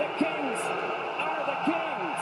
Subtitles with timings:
[0.00, 0.60] The Kings
[1.20, 2.20] are the Kings.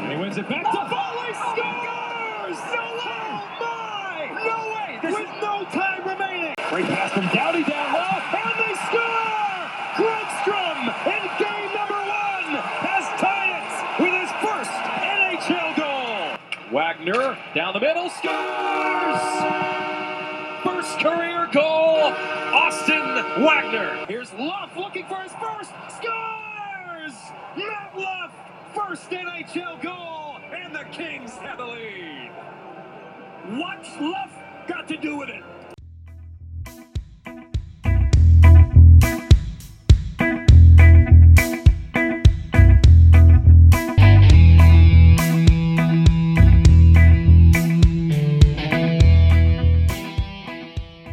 [0.00, 0.70] And he wins it back to.
[0.72, 2.56] Scores!
[2.56, 3.28] Oh no way!
[3.60, 4.32] Oh my!
[4.46, 4.90] No way!
[5.12, 6.54] With no time remaining.
[6.70, 9.12] Great pass from Doughty down low, and they score!
[11.04, 14.72] In game number one has tied it with his first
[15.04, 16.38] NHL goal.
[16.72, 19.61] Wagner down the middle scores!
[23.38, 24.04] Wagner.
[24.08, 27.14] Here's Luff looking for his first, scores!
[27.56, 28.34] Matt Luff,
[28.74, 32.30] first NHL goal, and the Kings have the lead.
[33.58, 34.30] What's Luff
[34.68, 35.42] got to do with it?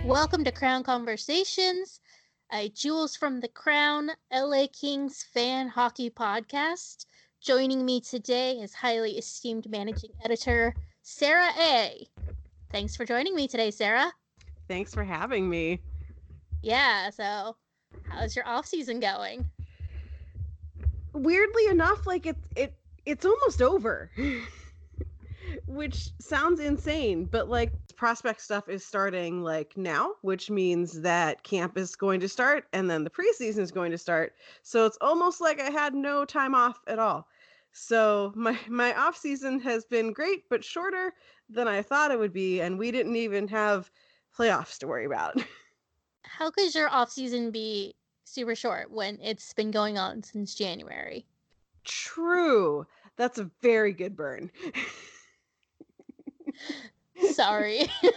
[0.05, 2.01] Welcome to Crown Conversations,
[2.51, 7.05] a Jewels from the Crown LA Kings fan hockey podcast.
[7.39, 12.07] Joining me today is highly esteemed managing editor Sarah A.
[12.71, 14.11] Thanks for joining me today, Sarah.
[14.67, 15.79] Thanks for having me.
[16.61, 17.55] Yeah, so
[18.09, 19.45] how's your off season going?
[21.13, 22.73] Weirdly enough, like it it
[23.05, 24.11] it's almost over.
[25.67, 31.77] which sounds insane, but like prospect stuff is starting like now, which means that camp
[31.77, 34.33] is going to start and then the preseason is going to start.
[34.63, 37.27] So it's almost like I had no time off at all.
[37.71, 41.13] So my my off season has been great, but shorter
[41.49, 43.91] than I thought it would be, and we didn't even have
[44.37, 45.41] playoffs to worry about.
[46.23, 51.25] How could your off season be super short when it's been going on since January?
[51.83, 52.85] True.
[53.17, 54.51] That's a very good burn.
[57.31, 57.87] Sorry.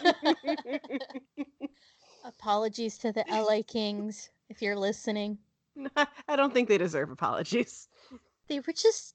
[2.25, 5.39] Apologies to the LA Kings if you're listening.
[5.97, 7.89] I don't think they deserve apologies.
[8.49, 9.15] They were just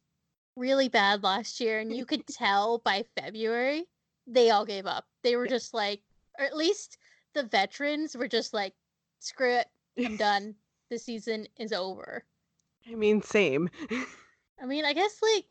[0.56, 3.86] really bad last year, and you could tell by February
[4.26, 5.06] they all gave up.
[5.24, 6.02] They were just like,
[6.38, 6.98] or at least
[7.34, 8.74] the veterans were just like,
[9.20, 9.68] screw it,
[10.04, 10.56] I'm done.
[10.90, 12.24] The season is over.
[12.90, 13.70] I mean, same.
[14.62, 15.46] I mean, I guess like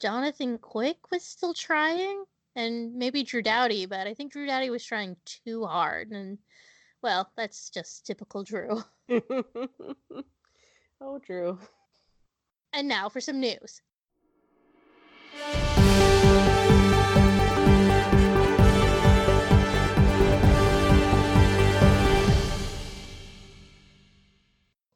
[0.00, 2.24] Jonathan Quick was still trying,
[2.56, 6.38] and maybe Drew Doughty, but I think Drew Doughty was trying too hard, and
[7.02, 8.82] well, that's just typical Drew.
[11.00, 11.58] oh, Drew.
[12.72, 13.82] And now for some news.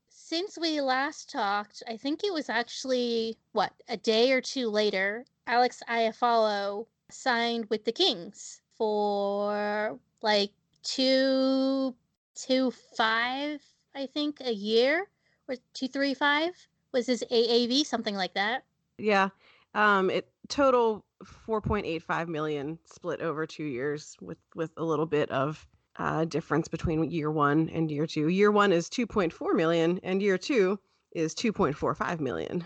[0.09, 5.25] Since we last talked, I think it was actually what a day or two later,
[5.47, 10.51] Alex Iafallo signed with the Kings for like
[10.83, 11.95] two
[12.35, 13.63] two five,
[13.95, 15.07] I think, a year
[15.49, 16.55] or two three five
[16.93, 18.65] was his AAV, something like that.
[18.99, 19.31] Yeah.
[19.75, 25.67] Um it total 4.85 million split over 2 years with with a little bit of
[25.97, 28.29] uh difference between year 1 and year 2.
[28.29, 30.79] Year 1 is 2.4 million and year 2
[31.13, 32.65] is 2.45 million.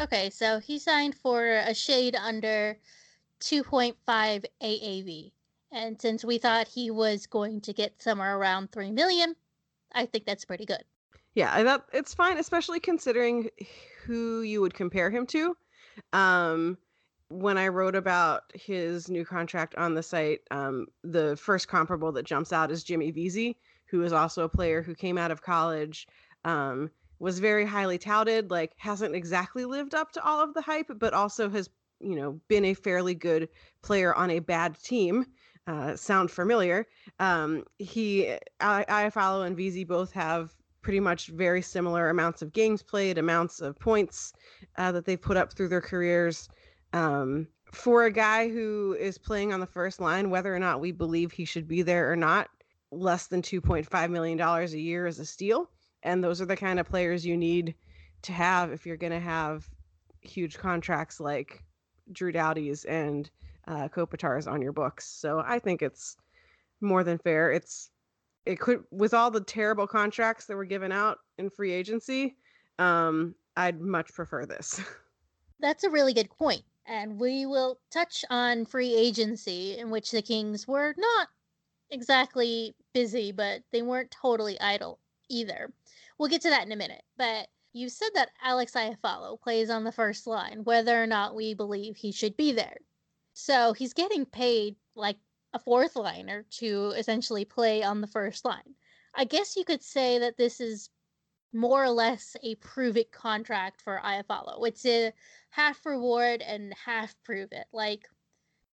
[0.00, 2.78] Okay, so he signed for a shade under
[3.42, 5.32] 2.5 AAV.
[5.72, 9.34] And since we thought he was going to get somewhere around 3 million,
[9.92, 10.84] I think that's pretty good.
[11.34, 13.48] Yeah, I thought it's fine, especially considering
[14.04, 15.56] who you would compare him to.
[16.12, 16.76] Um,
[17.28, 22.26] when I wrote about his new contract on the site, um, the first comparable that
[22.26, 26.06] jumps out is Jimmy Vesey, who is also a player who came out of college,
[26.44, 30.90] um, was very highly touted, like hasn't exactly lived up to all of the hype,
[30.98, 31.70] but also has
[32.02, 33.48] you know been a fairly good
[33.82, 35.26] player on a bad team.
[35.68, 36.88] Uh, sound familiar?
[37.20, 40.52] Um, he, I, Iafallo and Vesey both have
[40.82, 44.32] pretty much very similar amounts of games played, amounts of points
[44.76, 46.48] uh, that they've put up through their careers.
[46.92, 50.92] Um, for a guy who is playing on the first line, whether or not we
[50.92, 52.48] believe he should be there or not,
[52.90, 55.70] less than $2.5 million a year is a steal.
[56.02, 57.74] And those are the kind of players you need
[58.22, 59.68] to have if you're going to have
[60.20, 61.64] huge contracts like
[62.10, 63.30] Drew Doughty's and
[63.66, 65.06] uh, Kopitar's on your books.
[65.06, 66.16] So I think it's
[66.80, 67.52] more than fair.
[67.52, 67.90] It's
[68.44, 72.36] it could with all the terrible contracts that were given out in free agency.
[72.78, 74.80] Um, I'd much prefer this.
[75.60, 80.22] That's a really good point, and we will touch on free agency, in which the
[80.22, 81.28] Kings were not
[81.90, 85.70] exactly busy, but they weren't totally idle either.
[86.18, 89.84] We'll get to that in a minute, but you said that Alex Iafallo plays on
[89.84, 92.76] the first line, whether or not we believe he should be there.
[93.32, 95.16] So he's getting paid like
[95.54, 98.74] a fourth liner to essentially play on the first line.
[99.14, 100.90] I guess you could say that this is
[101.52, 104.66] more or less a prove it contract for Iafallo.
[104.66, 105.12] It's a
[105.50, 107.66] half reward and half prove it.
[107.72, 108.08] Like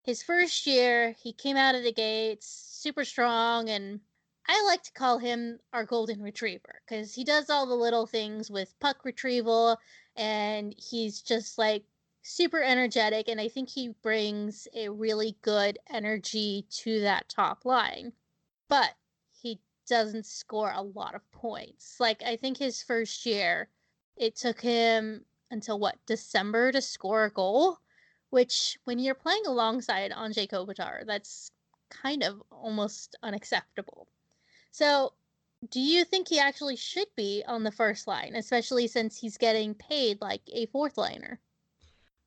[0.03, 4.01] his first year, he came out of the gates super strong, and
[4.47, 8.51] I like to call him our golden retriever because he does all the little things
[8.51, 9.79] with puck retrieval,
[10.17, 11.85] and he's just like
[12.23, 13.29] super energetic.
[13.29, 18.13] And I think he brings a really good energy to that top line.
[18.69, 18.95] But
[19.33, 21.97] he doesn't score a lot of points.
[21.99, 23.69] Like I think his first year,
[24.17, 27.79] it took him until what December to score a goal,
[28.31, 31.51] which when you're playing alongside Anze Kopitar, that's
[31.91, 34.09] kind of almost unacceptable.
[34.75, 35.13] So,
[35.71, 39.73] do you think he actually should be on the first line, especially since he's getting
[39.73, 41.39] paid like a fourth liner?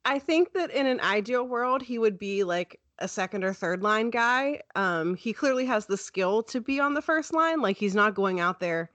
[0.05, 3.83] I think that in an ideal world, he would be like a second or third
[3.83, 4.61] line guy.
[4.75, 7.59] Um, he clearly has the skill to be on the first line.
[7.59, 8.91] Like he's not going out there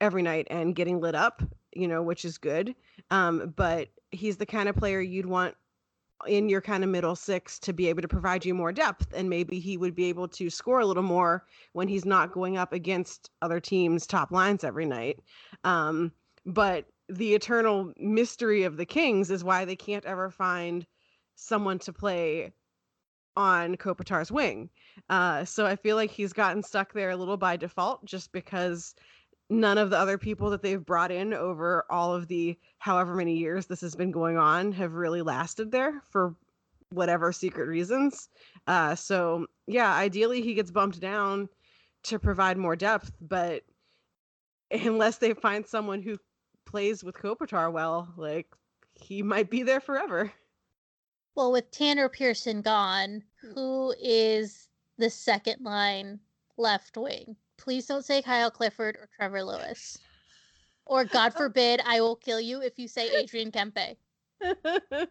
[0.00, 1.40] every night and getting lit up,
[1.72, 2.74] you know, which is good.
[3.12, 5.54] Um, but he's the kind of player you'd want
[6.26, 9.30] in your kind of middle six to be able to provide you more depth and
[9.30, 12.72] maybe he would be able to score a little more when he's not going up
[12.72, 15.20] against other teams top lines every night
[15.64, 16.10] um,
[16.44, 20.86] but the eternal mystery of the kings is why they can't ever find
[21.36, 22.52] someone to play
[23.36, 24.68] on Kopitar's wing.
[25.08, 28.96] Uh, so I feel like he's gotten stuck there a little by default just because
[29.50, 33.36] none of the other people that they've brought in over all of the however many
[33.36, 36.34] years this has been going on have really lasted there for
[36.90, 38.28] whatever secret reasons.
[38.66, 41.48] Uh, so yeah, ideally he gets bumped down
[42.04, 43.62] to provide more depth, but
[44.70, 46.18] unless they find someone who
[46.66, 48.46] plays with Kopitar well, like
[48.94, 50.32] he might be there forever.
[51.34, 53.22] Well, with Tanner Pearson gone,
[53.54, 54.68] who is
[54.98, 56.18] the second line
[56.56, 57.36] left wing?
[57.58, 59.98] Please don't say Kyle Clifford or Trevor Lewis.
[60.86, 63.96] Or God forbid, I will kill you if you say Adrian Kempe.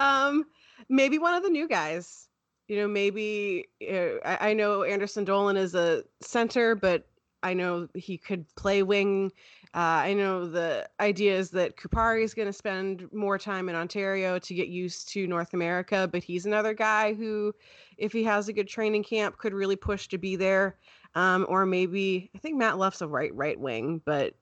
[0.00, 0.44] um,
[0.88, 2.28] maybe one of the new guys.
[2.68, 7.06] You know, maybe uh, I, I know Anderson Dolan is a center, but
[7.42, 9.32] I know he could play wing.
[9.74, 13.74] Uh, I know the idea is that Kupari is going to spend more time in
[13.74, 17.54] Ontario to get used to North America, but he's another guy who,
[17.96, 20.76] if he has a good training camp, could really push to be there.
[21.14, 24.34] Um, or maybe I think Matt Luff's a right right wing, but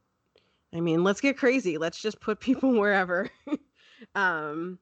[0.75, 1.79] I mean, let's get crazy.
[1.79, 3.31] Let's just put people wherever.
[4.15, 4.79] um,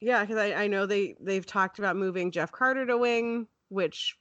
[0.00, 4.16] yeah, because I, I know they they've talked about moving Jeff Carter to wing, which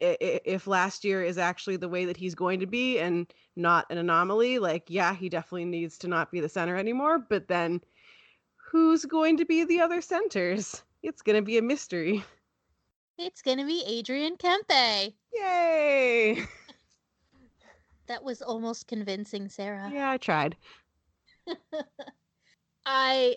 [0.00, 3.98] if last year is actually the way that he's going to be and not an
[3.98, 7.18] anomaly, like, yeah, he definitely needs to not be the center anymore.
[7.18, 7.80] But then
[8.56, 10.82] who's going to be the other centers?
[11.02, 12.24] It's going to be a mystery.
[13.18, 15.14] It's going to be Adrian Kempe.
[15.32, 16.44] Yay!
[18.06, 19.90] that was almost convincing, Sarah.
[19.92, 20.56] Yeah, I tried.
[22.86, 23.36] I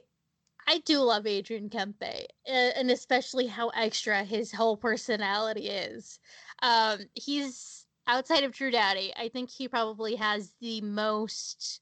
[0.68, 6.20] I do love Adrian Kempe, and especially how extra his whole personality is.
[6.62, 9.12] Um, he's outside of Drew Doughty.
[9.16, 11.82] I think he probably has the most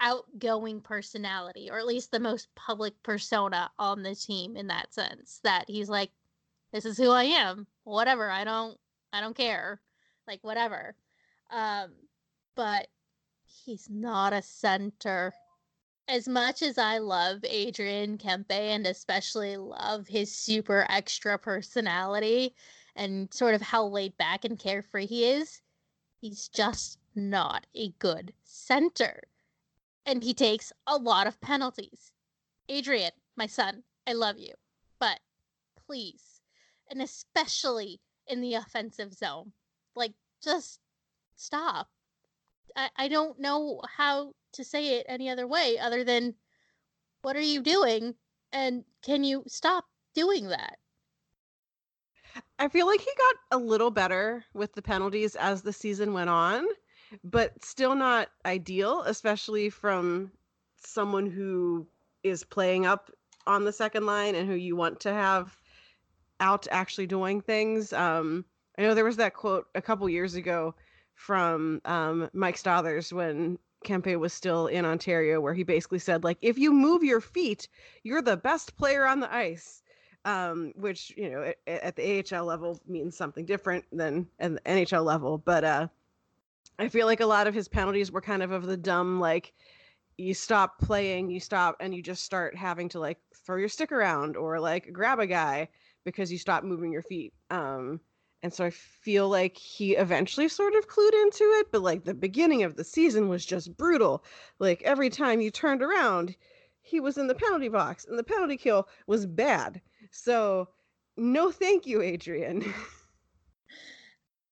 [0.00, 5.40] outgoing personality, or at least the most public persona on the team in that sense.
[5.44, 6.10] That he's like,
[6.72, 7.66] "This is who I am.
[7.84, 8.30] Whatever.
[8.30, 8.78] I don't.
[9.12, 9.80] I don't care.
[10.26, 10.94] Like whatever."
[11.50, 11.92] Um,
[12.54, 12.88] but
[13.44, 15.32] he's not a center
[16.10, 22.52] as much as I love Adrian Kempe and especially love his super extra personality
[22.96, 25.62] and sort of how laid back and carefree he is,
[26.20, 29.22] he's just not a good center.
[30.04, 32.10] And he takes a lot of penalties.
[32.68, 34.54] Adrian, my son, I love you.
[34.98, 35.20] But
[35.86, 36.29] please,
[36.90, 39.52] and especially in the offensive zone,
[39.94, 40.80] like just
[41.36, 41.88] stop.
[42.76, 46.34] I, I don't know how to say it any other way other than
[47.22, 48.14] what are you doing
[48.52, 50.78] and can you stop doing that
[52.58, 56.30] i feel like he got a little better with the penalties as the season went
[56.30, 56.66] on
[57.24, 60.30] but still not ideal especially from
[60.84, 61.86] someone who
[62.22, 63.10] is playing up
[63.46, 65.56] on the second line and who you want to have
[66.40, 68.44] out actually doing things um
[68.78, 70.74] i know there was that quote a couple years ago
[71.20, 76.38] from um, Mike Stothers when Kempe was still in Ontario, where he basically said, like,
[76.40, 77.68] if you move your feet,
[78.04, 79.82] you're the best player on the ice.
[80.26, 84.60] Um, which you know at, at, the AHL level means something different than at the
[84.60, 85.38] NHL level.
[85.38, 85.88] But uh,
[86.78, 89.54] I feel like a lot of his penalties were kind of of the dumb, like
[90.18, 93.16] you stop playing, you stop, and you just start having to like
[93.46, 95.68] throw your stick around or like grab a guy
[96.10, 97.34] because you stop moving your feet.
[97.50, 98.00] Um,
[98.42, 102.14] And so I feel like he eventually sort of clued into it, but like the
[102.14, 104.24] beginning of the season was just brutal.
[104.58, 106.36] Like every time you turned around,
[106.82, 109.80] he was in the penalty box and the penalty kill was bad.
[110.10, 110.68] So
[111.16, 112.72] no thank you, Adrian.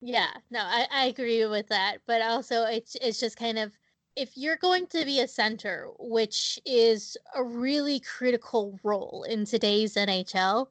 [0.01, 1.99] Yeah, no, I, I agree with that.
[2.07, 3.73] But also it's it's just kind of
[4.17, 9.97] if you're going to be a center, which is a really critical role in today's
[9.97, 10.71] NHL,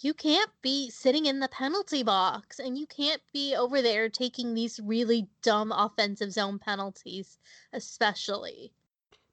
[0.00, 4.54] you can't be sitting in the penalty box and you can't be over there taking
[4.54, 7.38] these really dumb offensive zone penalties,
[7.72, 8.72] especially.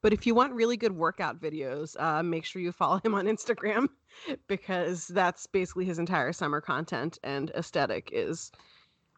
[0.01, 3.25] But if you want really good workout videos, uh, make sure you follow him on
[3.25, 3.88] Instagram
[4.48, 8.51] because that's basically his entire summer content and aesthetic is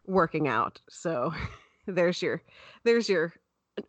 [0.06, 0.80] working out.
[0.88, 1.32] So
[1.86, 2.42] there's your
[2.84, 3.34] there's your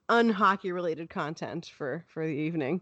[0.09, 2.81] unhockey related content for for the evening.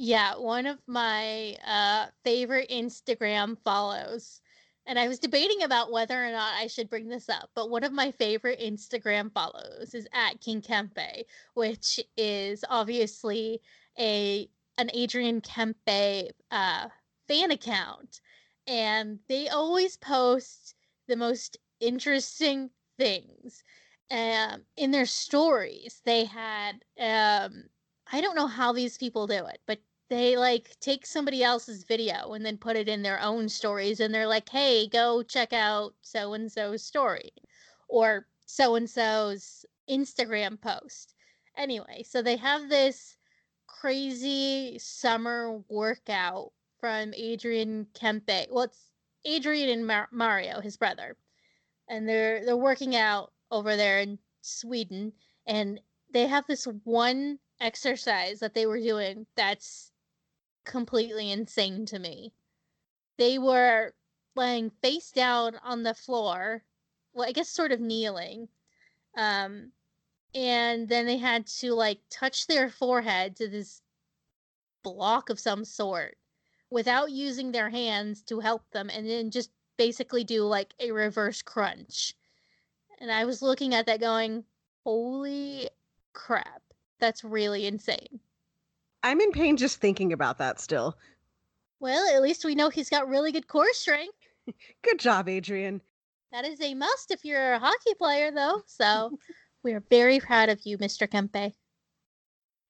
[0.00, 4.40] Yeah, one of my uh, favorite Instagram follows,
[4.86, 7.82] and I was debating about whether or not I should bring this up, but one
[7.82, 11.24] of my favorite Instagram follows is at King Kempe,
[11.54, 13.60] which is obviously
[13.98, 16.88] a an Adrian Kempe uh,
[17.26, 18.20] fan account,
[18.68, 20.76] and they always post
[21.08, 23.64] the most interesting things.
[24.12, 27.64] Um, in their stories, they had um,
[28.12, 32.32] I don't know how these people do it, but they like take somebody else's video
[32.32, 35.94] and then put it in their own stories and they're like, "Hey, go check out
[36.02, 37.32] so and so's story
[37.88, 41.14] or so and so's Instagram post."
[41.56, 43.16] Anyway, so they have this
[43.66, 48.48] crazy summer workout from Adrian Kempe.
[48.50, 48.90] Well, it's
[49.24, 51.16] Adrian and Mar- Mario, his brother
[51.88, 55.12] and they're they're working out over there in Sweden
[55.46, 55.80] and
[56.12, 59.90] they have this one exercise that they were doing that's
[60.68, 62.32] completely insane to me.
[63.16, 63.94] They were
[64.36, 66.62] laying face down on the floor,
[67.12, 68.48] well I guess sort of kneeling.
[69.16, 69.72] Um
[70.34, 73.82] and then they had to like touch their forehead to this
[74.84, 76.16] block of some sort
[76.70, 81.42] without using their hands to help them and then just basically do like a reverse
[81.42, 82.14] crunch.
[83.00, 84.44] And I was looking at that going,
[84.84, 85.70] holy
[86.12, 86.62] crap,
[86.98, 88.20] that's really insane.
[89.02, 90.96] I'm in pain just thinking about that still.
[91.80, 94.16] Well, at least we know he's got really good core strength.
[94.82, 95.80] Good job, Adrian.
[96.32, 98.62] That is a must if you're a hockey player, though.
[98.66, 99.18] So
[99.62, 101.08] we are very proud of you, Mr.
[101.08, 101.52] Kempe.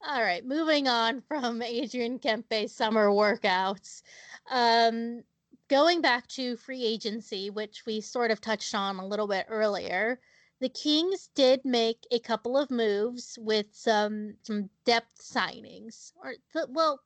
[0.06, 4.02] All right, moving on from Adrian Kempe's summer workouts.
[4.50, 5.22] Um,
[5.68, 10.20] going back to free agency, which we sort of touched on a little bit earlier,
[10.60, 16.66] the Kings did make a couple of moves with some some depth signings, or the,
[16.70, 17.00] well,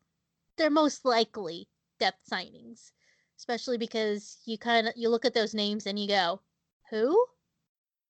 [0.56, 1.68] they're most likely
[1.98, 2.92] depth signings,
[3.38, 6.40] especially because you kind of you look at those names and you go,
[6.90, 7.26] who?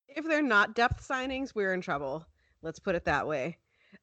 [0.07, 2.25] If they're not depth signings, we're in trouble.
[2.61, 3.57] Let's put it that way.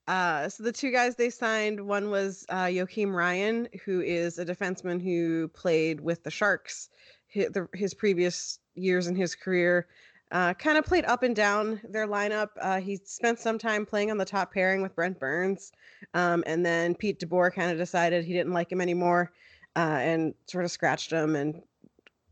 [0.07, 4.45] Uh, so the two guys they signed, one was uh, Joakim Ryan, who is a
[4.45, 6.89] defenseman who played with the Sharks
[7.29, 9.87] his, the, his previous years in his career.
[10.33, 12.51] Uh, kind of played up and down their lineup.
[12.61, 15.73] Uh, he spent some time playing on the top pairing with Brent Burns,
[16.15, 19.33] um, and then Pete DeBoer kind of decided he didn't like him anymore,
[19.75, 21.61] uh, and sort of scratched him, and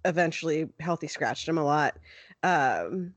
[0.04, 1.98] eventually healthy scratched him a lot.
[2.44, 3.14] Um,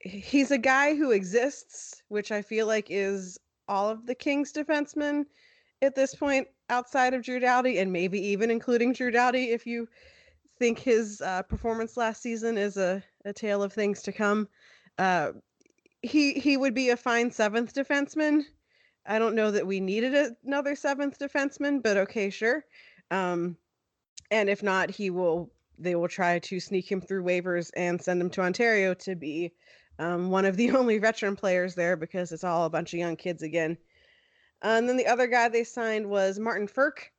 [0.00, 5.26] he's a guy who exists, which I feel like is all of the Kings defensemen
[5.80, 9.88] at this point outside of Drew Doughty, and maybe even including Drew Doughty if you
[10.58, 14.48] think his uh, performance last season is a, a tale of things to come.
[14.98, 15.32] Uh,
[16.02, 18.44] he he would be a fine seventh defenseman.
[19.06, 22.64] I don't know that we needed another seventh defenseman, but okay, sure.
[23.10, 23.56] Um,
[24.30, 25.50] and if not, he will.
[25.80, 29.52] They will try to sneak him through waivers and send him to Ontario to be
[30.00, 33.16] um, one of the only veteran players there because it's all a bunch of young
[33.16, 33.78] kids again.
[34.60, 37.10] And then the other guy they signed was Martin Frk,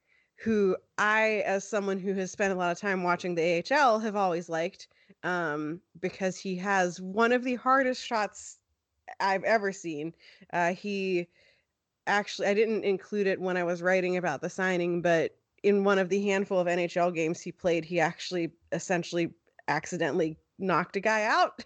[0.43, 4.17] who I, as someone who has spent a lot of time watching the AHL, have
[4.17, 4.87] always liked
[5.23, 8.57] um, because he has one of the hardest shots
[9.19, 10.13] I've ever seen.
[10.53, 11.27] Uh, he
[12.07, 15.99] actually, I didn't include it when I was writing about the signing, but in one
[15.99, 19.31] of the handful of NHL games he played, he actually essentially
[19.67, 21.63] accidentally knocked a guy out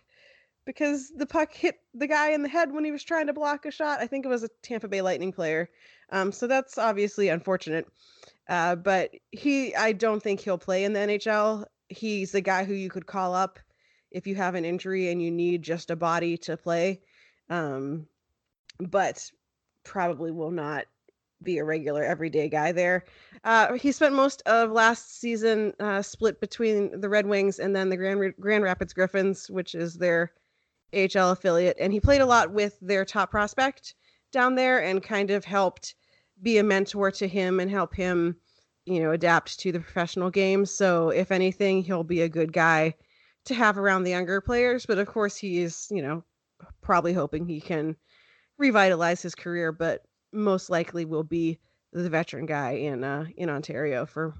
[0.66, 3.66] because the puck hit the guy in the head when he was trying to block
[3.66, 4.00] a shot.
[4.00, 5.70] I think it was a Tampa Bay Lightning player.
[6.12, 7.86] Um, so that's obviously unfortunate.
[8.50, 11.66] Uh, but he, I don't think he'll play in the NHL.
[11.94, 13.60] He's the guy who you could call up
[14.12, 17.02] if you have an injury and you need just a body to play.
[17.50, 18.08] Um,
[18.80, 19.30] but
[19.84, 20.86] probably will not
[21.42, 23.06] be a regular everyday guy there.
[23.44, 27.90] Uh, he spent most of last season uh, split between the Red Wings and then
[27.90, 30.32] the Grand Grand Rapids Griffins, which is their
[30.94, 33.96] AHL affiliate, and he played a lot with their top prospect
[34.32, 35.96] down there and kind of helped
[36.42, 38.36] be a mentor to him and help him,
[38.86, 40.66] you know, adapt to the professional game.
[40.66, 42.96] So if anything, he'll be a good guy
[43.46, 44.86] to have around the younger players.
[44.86, 46.24] But of course, he is, you know,
[46.82, 47.96] probably hoping he can
[48.58, 51.60] revitalize his career, but most likely will be
[51.92, 54.34] the veteran guy in uh, in Ontario for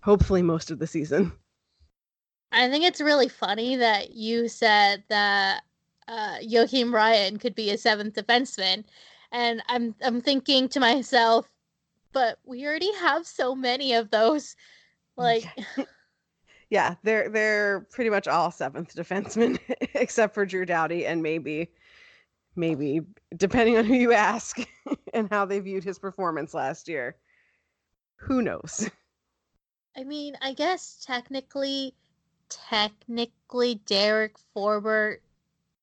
[0.00, 1.32] hopefully most of the season.
[2.52, 5.62] I think it's really funny that you said that
[6.08, 8.84] uh, Joakim Ryan could be a seventh defenseman,
[9.32, 11.48] and I'm I'm thinking to myself,
[12.16, 14.56] but we already have so many of those.
[15.18, 15.44] Like,
[16.70, 19.58] yeah, they're they're pretty much all seventh defensemen
[19.94, 21.72] except for Drew Doughty and maybe
[22.56, 23.02] maybe
[23.36, 24.56] depending on who you ask
[25.12, 27.16] and how they viewed his performance last year.
[28.16, 28.88] Who knows?
[29.94, 31.92] I mean, I guess technically,
[32.48, 35.18] technically, Derek Forbort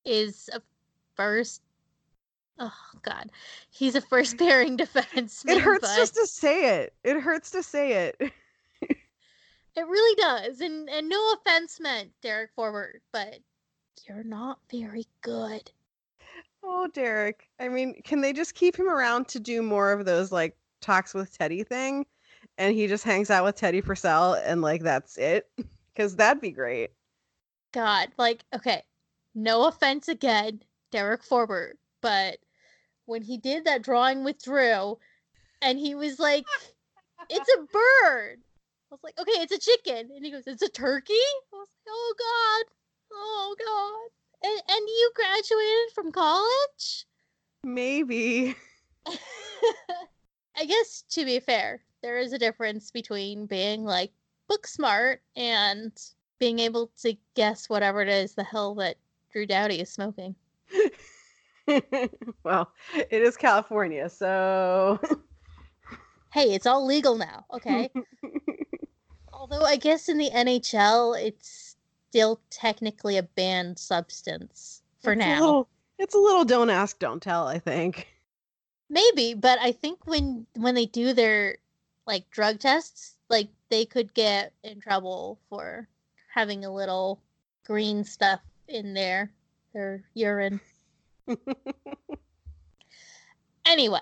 [0.04, 0.60] is a
[1.14, 1.62] first.
[2.58, 3.30] Oh God,
[3.70, 5.50] he's a first pairing defenseman.
[5.50, 6.94] It hurts but just to say it.
[7.02, 8.16] It hurts to say it.
[8.80, 9.00] it
[9.76, 10.60] really does.
[10.60, 13.38] And and no offense meant, Derek Forbort, but
[14.08, 15.70] you're not very good.
[16.62, 17.48] Oh, Derek.
[17.60, 21.12] I mean, can they just keep him around to do more of those like talks
[21.12, 22.06] with Teddy thing?
[22.56, 25.48] And he just hangs out with Teddy Purcell and like that's it?
[25.94, 26.90] Because that'd be great.
[27.70, 28.82] God, like, okay,
[29.32, 32.38] no offense again, Derek Forbort, but
[33.06, 34.98] when he did that drawing with Drew,
[35.62, 36.44] and he was like,
[37.30, 38.40] "It's a bird,"
[38.90, 41.12] I was like, "Okay, it's a chicken," and he goes, "It's a turkey."
[41.52, 42.72] I was like, "Oh God,
[43.12, 47.06] oh God." And, and you graduated from college?
[47.62, 48.54] Maybe.
[50.56, 54.12] I guess to be fair, there is a difference between being like
[54.48, 55.92] book smart and
[56.38, 58.96] being able to guess whatever it is the hell that
[59.32, 60.34] Drew Doughty is smoking.
[62.44, 65.00] well, it is California, so
[66.32, 67.90] hey, it's all legal now, okay?
[69.32, 71.76] Although I guess in the NHL it's
[72.08, 75.38] still technically a banned substance for it's now.
[75.38, 78.08] A little, it's a little don't ask, don't tell, I think.
[78.90, 81.58] Maybe, but I think when when they do their
[82.06, 85.88] like drug tests, like they could get in trouble for
[86.32, 87.20] having a little
[87.64, 89.30] green stuff in there,
[89.72, 90.60] their urine.
[93.66, 94.00] anyway,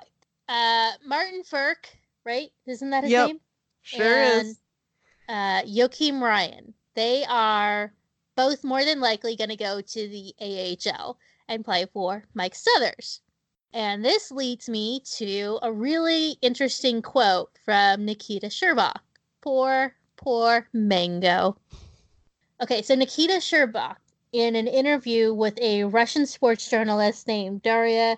[0.49, 1.87] uh Martin Frk,
[2.25, 2.51] right?
[2.67, 3.41] Isn't that his Yep, name?
[3.83, 4.61] Sure and, is.
[5.29, 6.75] Uh Joakim Ryan.
[6.95, 7.95] They are
[8.37, 13.21] both more than likely going to go to the AHL and play for Mike Stothers.
[13.75, 18.97] And this leads me to a really interesting quote from Nikita Scherbak.
[19.41, 21.57] Poor, poor Mango.
[22.63, 23.97] Okay, so Nikita Scherbak,
[24.33, 28.17] in an interview with a Russian sports journalist named Daria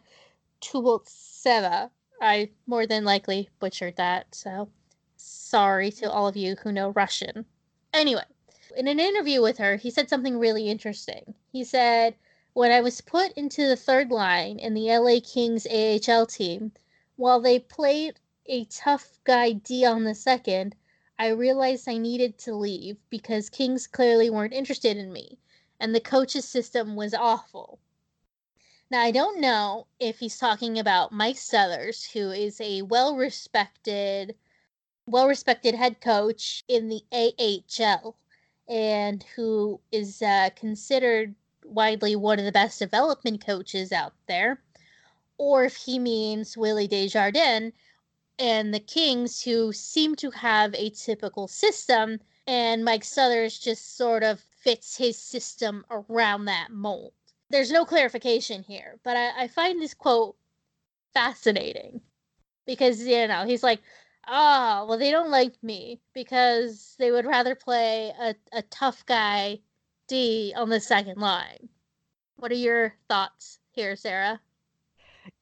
[0.61, 4.71] Tubultseva, I more than likely butchered that, so
[5.17, 7.45] sorry to all of you who know Russian.
[7.93, 8.23] Anyway,
[8.77, 11.35] in an interview with her, he said something really interesting.
[11.51, 12.15] He said,
[12.53, 16.71] When I was put into the third line in the LA Kings AHL team,
[17.17, 20.77] while they played a tough guy D on the second,
[21.19, 25.39] I realized I needed to leave because Kings clearly weren't interested in me,
[25.81, 27.79] and the coach's system was awful.
[28.91, 34.37] Now, I don't know if he's talking about Mike Sellers, who is a well respected,
[35.07, 38.17] well respected head coach in the AHL
[38.69, 41.35] and who is uh, considered
[41.65, 44.63] widely one of the best development coaches out there,
[45.39, 47.73] or if he means Willie Desjardins
[48.39, 54.23] and the Kings, who seem to have a typical system, and Mike Stothers just sort
[54.23, 57.13] of fits his system around that mold.
[57.51, 60.37] There's no clarification here, but I, I find this quote
[61.13, 62.01] fascinating
[62.67, 63.81] because, you know, he's like,
[64.27, 69.61] oh, well, they don't like me because they would rather play a, a tough guy
[70.09, 71.69] D on the second line.
[72.37, 74.41] What are your thoughts here, Sarah?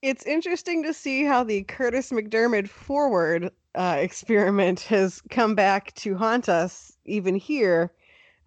[0.03, 6.17] It's interesting to see how the Curtis McDermott forward uh, experiment has come back to
[6.17, 7.93] haunt us even here,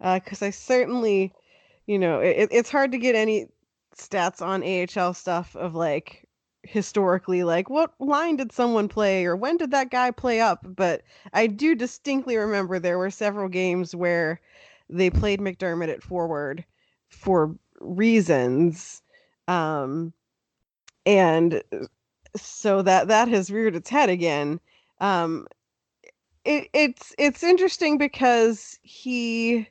[0.00, 1.32] because I certainly,
[1.86, 3.46] you know, it, it's hard to get any
[3.96, 6.28] stats on AHL stuff of like
[6.62, 11.02] historically like what line did someone play or when did that guy play up but
[11.32, 14.40] i do distinctly remember there were several games where
[14.90, 16.64] they played mcdermott at forward
[17.08, 19.00] for reasons
[19.46, 20.12] um
[21.06, 21.62] and
[22.36, 24.60] so that that has reared its head again.
[25.00, 25.46] Um,
[26.44, 29.68] it, it's it's interesting because he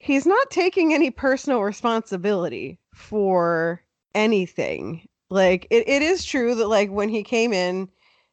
[0.00, 3.82] he's not taking any personal responsibility for
[4.14, 5.06] anything.
[5.28, 7.88] Like it, it is true that like when he came in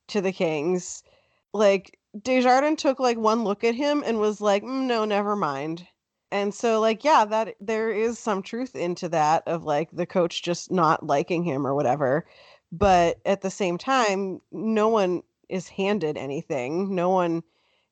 [0.07, 1.03] to the Kings,
[1.53, 5.85] like Desjardins took like one look at him and was like, mm, "No, never mind."
[6.31, 10.41] And so like yeah, that there is some truth into that of like the coach
[10.43, 12.25] just not liking him or whatever.
[12.71, 16.95] But at the same time, no one is handed anything.
[16.95, 17.43] No one,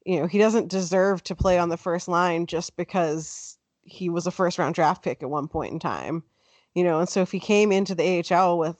[0.06, 4.28] you know, he doesn't deserve to play on the first line just because he was
[4.28, 6.24] a first round draft pick at one point in time.
[6.74, 8.76] You know, and so if he came into the AHL with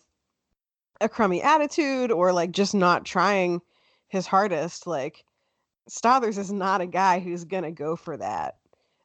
[1.00, 3.62] a crummy attitude or like just not trying
[4.10, 5.24] his hardest, like
[5.90, 8.58] Stothers is not a guy who's gonna go for that.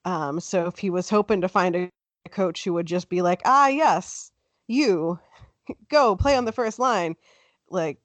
[0.05, 1.91] Um, so if he was hoping to find a
[2.31, 4.33] coach who would just be like, ah, yes,
[4.67, 5.21] you
[5.89, 7.17] go play on the first line,
[7.69, 7.99] like,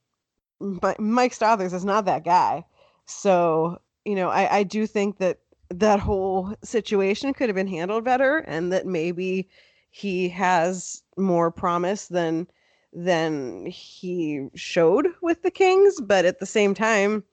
[0.60, 2.66] but Mike Stothers is not that guy.
[3.06, 8.04] So you know, I, I do think that that whole situation could have been handled
[8.04, 9.50] better, and that maybe
[9.90, 12.48] he has more promise than
[12.94, 16.00] than he showed with the Kings.
[16.02, 17.24] But at the same time,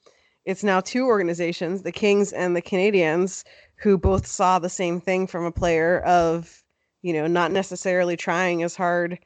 [0.45, 3.45] it's now two organizations, the Kings and the Canadiens,
[3.77, 6.64] who both saw the same thing from a player of,
[7.03, 9.18] you know, not necessarily trying as hard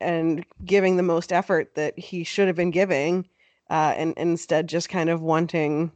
[0.00, 3.26] and giving the most effort that he should have been giving,
[3.70, 5.90] uh, and, and instead just kind of wanting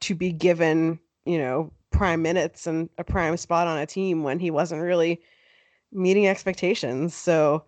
[0.00, 4.38] to be given, you know, prime minutes and a prime spot on a team when
[4.38, 5.20] he wasn't really
[5.92, 7.14] meeting expectations.
[7.14, 7.64] So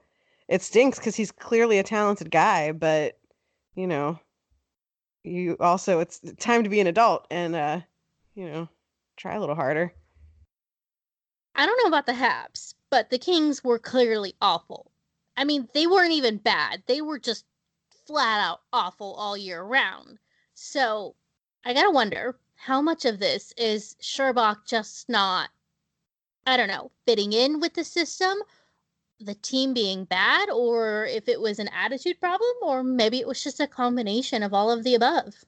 [0.49, 3.19] it stinks because he's clearly a talented guy, but
[3.75, 4.19] you know,
[5.25, 7.81] you also it's time to be an adult and uh,
[8.35, 8.69] you know,
[9.17, 9.93] try a little harder.
[11.55, 14.93] I don't know about the Habs, but the Kings were clearly awful.
[15.37, 16.83] I mean, they weren't even bad.
[16.87, 17.45] They were just
[18.07, 20.19] flat out awful all year round.
[20.55, 21.15] So
[21.65, 25.49] I gotta wonder how much of this is Scherbak just not,
[26.45, 28.37] I don't know, fitting in with the system,
[29.21, 33.43] the team being bad, or if it was an attitude problem, or maybe it was
[33.43, 35.45] just a combination of all of the above.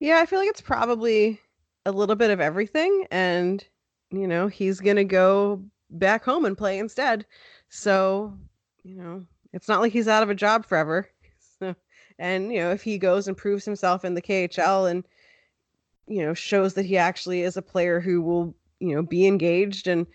[0.00, 1.40] Yeah, I feel like it's probably
[1.86, 3.06] a little bit of everything.
[3.12, 3.64] And,
[4.10, 7.24] you know, he's going to go back home and play instead.
[7.68, 8.36] So,
[8.82, 11.08] you know, it's not like he's out of a job forever.
[11.58, 11.76] So,
[12.18, 15.04] and, you know, if he goes and proves himself in the KHL and,
[16.06, 19.86] you know, shows that he actually is a player who will, you know, be engaged
[19.86, 20.06] and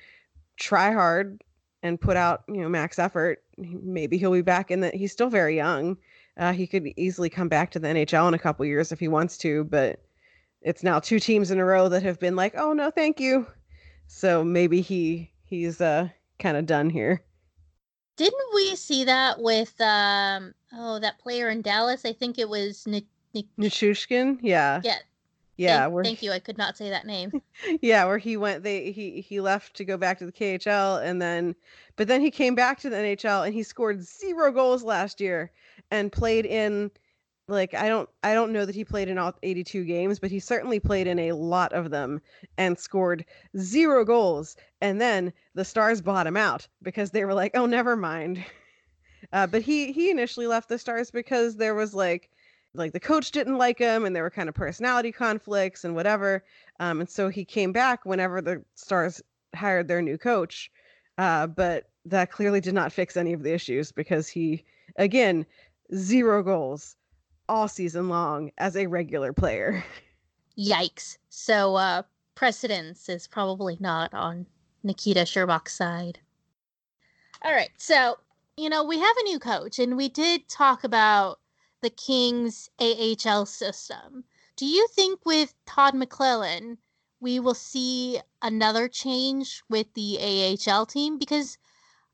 [0.58, 1.42] try hard
[1.84, 4.96] and put out, you know, max effort, maybe he'll be back in that.
[4.96, 5.98] He's still very young.
[6.38, 9.08] Uh, he could easily come back to the NHL in a couple years if he
[9.08, 10.02] wants to, but
[10.62, 13.48] it's now two teams in a row that have been like, "Oh no, thank you."
[14.08, 17.24] So maybe he he's uh kind of done here.
[18.18, 22.06] Didn't we see that with um oh that player in Dallas?
[22.06, 23.06] I think it was N-
[23.58, 24.40] Nichushkin.
[24.42, 24.82] Yeah.
[24.84, 25.00] Yeah.
[25.58, 25.90] Yeah.
[25.90, 26.32] Thank, thank you.
[26.32, 27.32] I could not say that name.
[27.82, 31.22] yeah, where he went they he he left to go back to the KHL and
[31.22, 31.56] then
[31.96, 35.52] but then he came back to the NHL and he scored zero goals last year
[35.92, 36.92] and played in
[37.48, 40.40] like I don't I don't know that he played in all 82 games, but he
[40.40, 42.22] certainly played in a lot of them
[42.58, 43.26] and scored
[43.58, 44.56] zero goals.
[44.82, 48.44] And then the Stars bought him out because they were like, "Oh, never mind."
[49.34, 52.30] Uh, but he he initially left the Stars because there was like
[52.78, 56.44] like the coach didn't like him and there were kind of personality conflicts and whatever.
[56.80, 59.22] Um, and so he came back whenever the Stars
[59.56, 60.72] hired their new coach.
[61.18, 64.64] Uh, but that clearly did not fix any of the issues because he
[64.98, 65.46] again
[65.94, 66.96] zero goals
[67.50, 69.84] all season long as a regular player.
[70.58, 71.18] Yikes.
[71.30, 72.04] So uh
[72.36, 74.46] precedence is probably not on
[74.84, 76.20] Nikita Scherbak's side.
[77.44, 77.72] All right.
[77.78, 78.18] So,
[78.58, 81.40] you know, we have a new coach and we did talk about
[81.82, 84.24] the Kings AHL system.
[84.56, 86.78] Do you think with Todd McLellan,
[87.20, 91.58] we will see another change with the AHL team because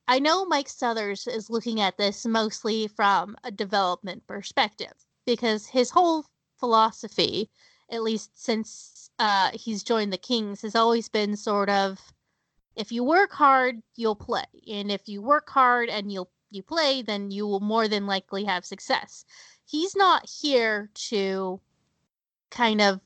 [0.07, 4.93] I know Mike Stothers is looking at this mostly from a development perspective
[5.25, 6.25] because his whole
[6.59, 7.49] philosophy,
[7.89, 11.99] at least since uh, he's joined the Kings, has always been sort of
[12.75, 17.01] if you work hard, you'll play, and if you work hard and you'll you play,
[17.01, 19.25] then you will more than likely have success.
[19.65, 21.59] He's not here to
[22.51, 22.99] kind of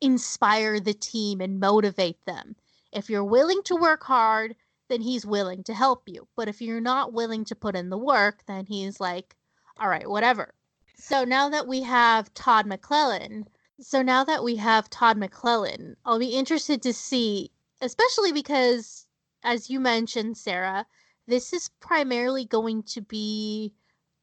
[0.00, 2.56] inspire the team and motivate them.
[2.92, 4.54] If you're willing to work hard,
[4.88, 6.26] then he's willing to help you.
[6.36, 9.36] But if you're not willing to put in the work, then he's like,
[9.78, 10.54] all right, whatever.
[10.96, 13.44] So now that we have Todd McLellan,
[13.80, 19.06] so now that we have Todd McLellan, I'll be interested to see, especially because,
[19.44, 20.86] as you mentioned, Sarah,
[21.26, 23.72] this is primarily going to be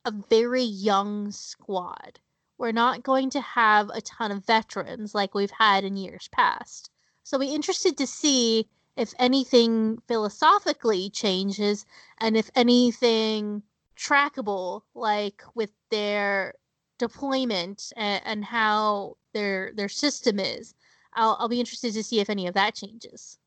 [0.06, 2.20] a very young squad.
[2.58, 6.90] We're not going to have a ton of veterans like we've had in years past.
[7.24, 11.86] So be interested to see if anything philosophically changes
[12.20, 13.64] and if anything
[13.98, 16.54] trackable like with their
[16.98, 20.76] deployment and, and how their their system is.
[21.14, 23.38] I'll I'll be interested to see if any of that changes.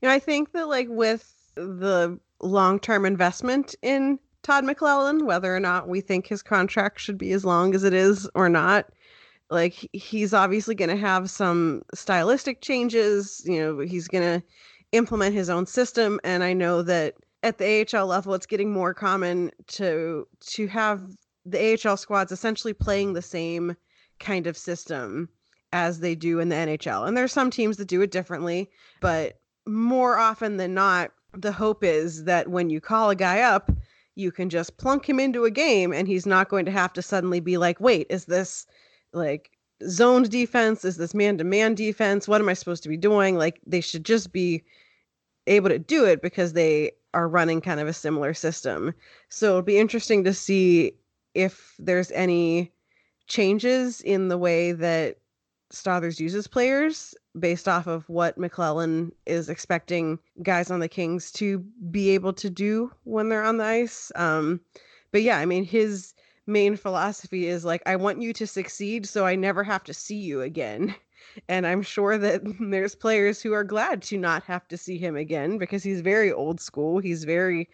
[0.00, 5.58] You know, I think that like with the long-term investment in Todd McLellan, whether or
[5.58, 8.86] not we think his contract should be as long as it is or not,
[9.50, 13.42] like he's obviously going to have some stylistic changes.
[13.46, 14.46] You know, he's going to
[14.92, 18.94] implement his own system, and I know that at the AHL level, it's getting more
[18.94, 21.02] common to to have
[21.46, 23.76] the AHL squads essentially playing the same
[24.20, 25.28] kind of system
[25.72, 27.08] as they do in the NHL.
[27.08, 31.82] And there's some teams that do it differently, but more often than not, the hope
[31.82, 33.70] is that when you call a guy up,
[34.16, 37.02] you can just plunk him into a game and he's not going to have to
[37.02, 38.66] suddenly be like, wait, is this
[39.12, 39.50] like
[39.88, 40.84] zoned defense?
[40.84, 42.28] Is this man to man defense?
[42.28, 43.36] What am I supposed to be doing?
[43.36, 44.62] Like, they should just be
[45.46, 48.94] able to do it because they are running kind of a similar system.
[49.28, 50.92] So it'll be interesting to see
[51.34, 52.72] if there's any
[53.26, 55.18] changes in the way that
[55.72, 61.58] Stothers uses players based off of what McLellan is expecting guys on the Kings to
[61.90, 64.12] be able to do when they're on the ice.
[64.14, 64.60] Um,
[65.12, 66.14] but yeah, I mean, his
[66.46, 70.16] main philosophy is like, I want you to succeed so I never have to see
[70.16, 70.94] you again.
[71.48, 75.16] And I'm sure that there's players who are glad to not have to see him
[75.16, 77.00] again because he's very old school.
[77.00, 77.68] He's very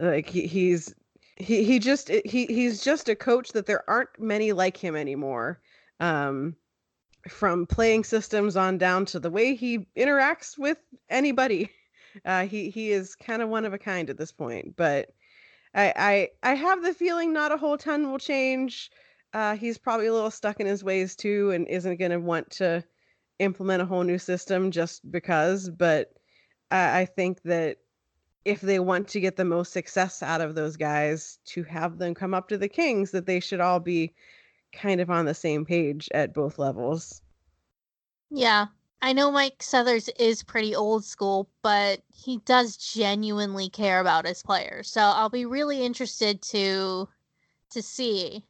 [0.00, 0.92] like he, he's
[1.36, 5.60] he he just he he's just a coach that there aren't many like him anymore.
[6.00, 6.56] Um
[7.28, 11.70] from playing systems on down to the way he interacts with anybody.
[12.24, 15.10] Uh, he he is kind of one of a kind at this point, but
[15.74, 18.90] I I I have the feeling not a whole ton will change.
[19.34, 22.48] Uh, he's probably a little stuck in his ways too, and isn't going to want
[22.52, 22.82] to
[23.38, 25.68] implement a whole new system just because.
[25.68, 26.14] But
[26.70, 27.76] I, I think that
[28.46, 32.14] if they want to get the most success out of those guys, to have them
[32.14, 34.14] come up to the Kings, that they should all be
[34.72, 37.22] kind of on the same page at both levels.
[38.30, 38.66] Yeah.
[39.02, 44.42] I know Mike Stothers is pretty old school, but he does genuinely care about his
[44.42, 44.90] players.
[44.90, 47.08] So I'll be really interested to
[47.70, 48.44] to see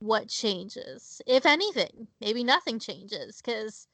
[0.00, 1.22] what changes.
[1.26, 3.88] If anything, maybe nothing changes cuz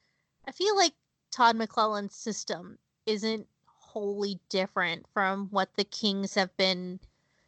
[0.45, 0.93] I feel like
[1.31, 6.99] Todd McLellan's system isn't wholly different from what the Kings have been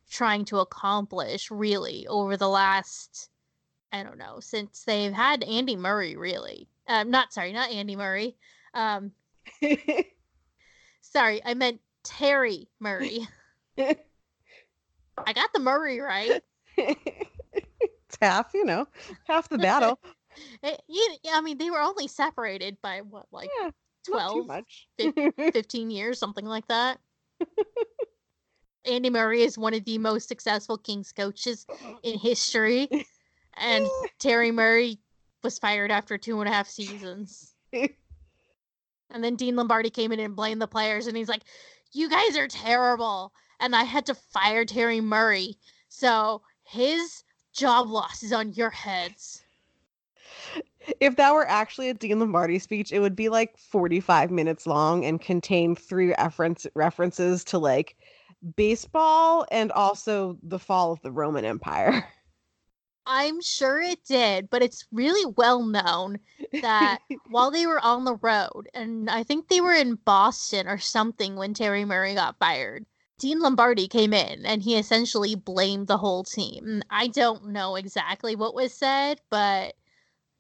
[0.10, 3.30] trying to accomplish really over the last
[3.92, 6.68] I don't know, since they've had Andy Murray, really.
[6.88, 8.38] Um, not sorry, not Andy Murray.
[8.74, 9.12] Um,
[11.02, 13.28] sorry, I meant Terry Murray.
[13.78, 16.42] I got the Murray right.
[16.78, 18.88] it's half, you know,
[19.28, 20.00] half the battle.
[20.64, 23.72] it, you, I mean, they were only separated by what, like yeah,
[24.08, 24.48] 12,
[25.54, 27.00] 15 years, something like that.
[28.86, 31.68] Andy Murray is one of the most successful Kings coaches
[32.04, 32.88] in history
[33.62, 33.88] and
[34.20, 35.00] Terry Murray
[35.44, 37.54] was fired after two and a half seasons.
[37.74, 37.90] and
[39.24, 41.44] then Dean Lombardi came in and blamed the players, and he's like,
[41.94, 48.24] "You guys are terrible," and I had to fire Terry Murray, so his job loss
[48.24, 49.44] is on your heads.
[51.00, 55.06] If that were actually a Dean Lombardi speech, it would be like 45 minutes long
[55.06, 57.96] and contain three reference references to like
[58.56, 62.08] baseball and also the fall of the Roman Empire.
[63.06, 66.20] I'm sure it did, but it's really well known
[66.62, 70.78] that while they were on the road, and I think they were in Boston or
[70.78, 72.86] something when Terry Murray got fired,
[73.20, 76.82] Dean Lombardi came in and he essentially blamed the whole team.
[76.90, 79.76] I don't know exactly what was said, but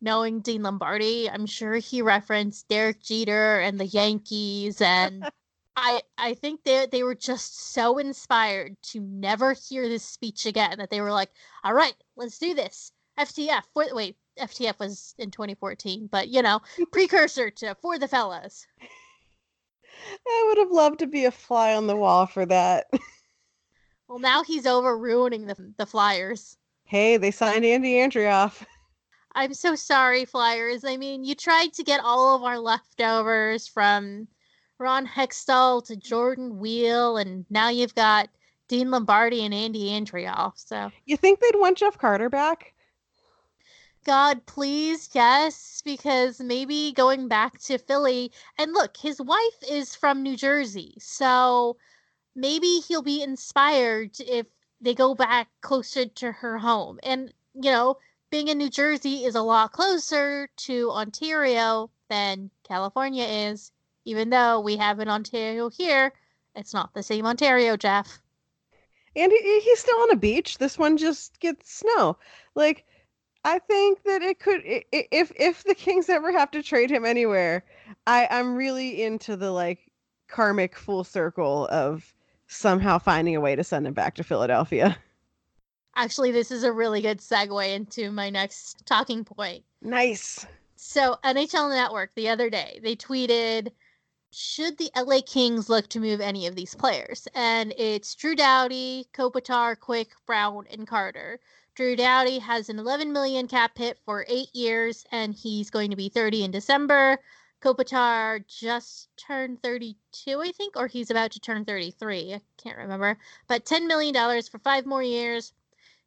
[0.02, 5.30] knowing Dean Lombardi, I'm sure he referenced Derek Jeter and the Yankees and
[5.75, 10.77] I I think they they were just so inspired to never hear this speech again
[10.77, 11.31] that they were like,
[11.63, 13.63] "All right, let's do this." FTF.
[13.73, 18.67] For, wait, FTF was in 2014, but you know, precursor to For the Fellas.
[20.27, 22.88] I would have loved to be a fly on the wall for that.
[24.07, 26.57] well, now he's over ruining the the Flyers.
[26.84, 28.65] Hey, they signed Andy Andreoff.
[29.36, 30.84] I'm so sorry, Flyers.
[30.84, 34.27] I mean, you tried to get all of our leftovers from
[34.82, 38.30] Ron Hextall to Jordan Weal, and now you've got
[38.67, 40.54] Dean Lombardi and Andy Andreoff.
[40.56, 42.74] So you think they'd want Jeff Carter back?
[44.04, 50.24] God, please, yes, because maybe going back to Philly, and look, his wife is from
[50.24, 51.78] New Jersey, so
[52.36, 54.48] maybe he'll be inspired if
[54.82, 57.00] they go back closer to her home.
[57.04, 57.98] And, you know,
[58.32, 63.72] being in New Jersey is a lot closer to Ontario than California is,
[64.06, 66.14] even though we have an Ontario here.
[66.56, 68.20] It's not the same Ontario, Jeff.
[69.16, 70.58] And he, he's still on a beach.
[70.58, 72.18] This one just gets snow.
[72.56, 72.86] Like,
[73.44, 77.64] I think that it could if if the Kings ever have to trade him anywhere,
[78.06, 79.92] I I'm really into the like
[80.28, 82.14] karmic full circle of
[82.48, 84.98] somehow finding a way to send him back to Philadelphia.
[85.96, 89.64] Actually, this is a really good segue into my next talking point.
[89.82, 90.46] Nice.
[90.76, 93.72] So, NHL Network the other day, they tweeted,
[94.34, 97.28] should the LA Kings look to move any of these players?
[97.36, 101.39] And it's Drew Doughty, Kopitar, Quick, Brown, and Carter.
[101.76, 105.98] Drew Doughty has an 11 million cap hit for eight years, and he's going to
[105.98, 107.17] be 30 in December.
[107.62, 112.34] Kopitar just turned 32, I think, or he's about to turn 33.
[112.34, 113.17] I can't remember.
[113.48, 114.13] But $10 million
[114.44, 115.54] for five more years.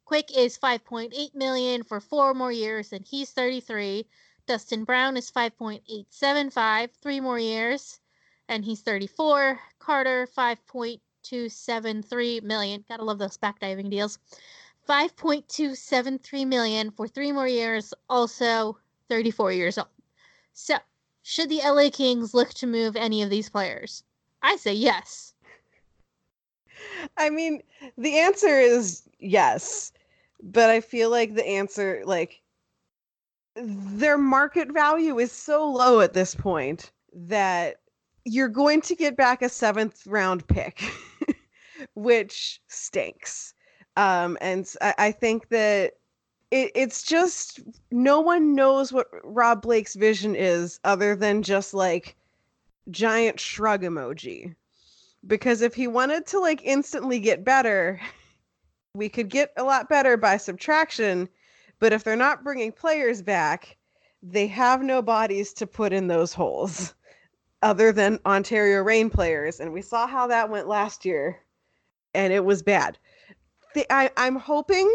[0.05, 4.07] Quick is 5.8 million for four more years, and he's 33.
[4.47, 7.99] Dustin Brown is 5.875, three more years,
[8.49, 9.59] and he's 34.
[9.79, 12.85] Carter 5.273 million.
[12.87, 14.19] Gotta love those backdiving deals.
[14.87, 18.77] 5.273 million for three more years, also
[19.09, 19.87] 34 years old.
[20.53, 20.77] So
[21.23, 24.03] should the LA Kings look to move any of these players?
[24.41, 25.33] I say yes.
[27.17, 27.63] I mean,
[27.97, 29.91] the answer is yes.
[30.43, 32.41] But I feel like the answer, like,
[33.55, 37.79] their market value is so low at this point that
[38.25, 40.83] you're going to get back a seventh round pick,
[41.93, 43.53] which stinks.
[43.95, 45.93] Um, and I, I think that
[46.51, 47.59] it, it's just
[47.91, 52.15] no one knows what Rob Blake's vision is other than just like
[52.89, 54.55] giant shrug emoji.
[55.27, 58.01] Because if he wanted to like instantly get better,
[58.95, 61.29] we could get a lot better by subtraction.
[61.79, 63.77] But if they're not bringing players back,
[64.23, 66.95] they have no bodies to put in those holes
[67.65, 69.59] other than Ontario Reign players.
[69.59, 71.39] And we saw how that went last year,
[72.13, 72.99] and it was bad.
[73.73, 74.87] The, I, I'm hoping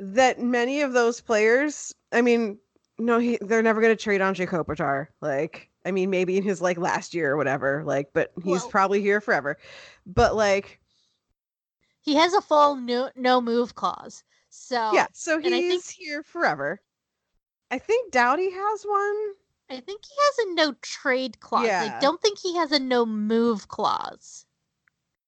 [0.00, 2.58] that many of those players, I mean,
[2.98, 5.06] no, he, they're never going to trade Anze Kopitar.
[5.20, 7.84] Like, I mean, maybe in his like last year or whatever.
[7.86, 9.56] Like, but he's well, probably here forever.
[10.04, 10.80] But like,
[12.00, 14.24] he has a full no no move clause.
[14.48, 16.80] So yeah, so he's think, here forever.
[17.70, 19.34] I think Doughty has one.
[19.70, 21.66] I think he has a no trade clause.
[21.66, 21.94] Yeah.
[21.96, 24.44] I don't think he has a no move clause.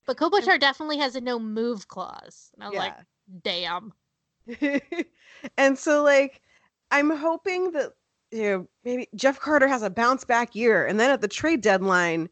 [0.05, 2.51] But Kopitar definitely has a no move clause.
[2.55, 2.81] And I was yeah.
[2.81, 2.97] like,
[3.45, 3.93] damn.
[5.57, 6.41] and so like
[6.91, 7.93] I'm hoping that
[8.33, 11.61] you know maybe Jeff Carter has a bounce back year and then at the trade
[11.61, 12.29] deadline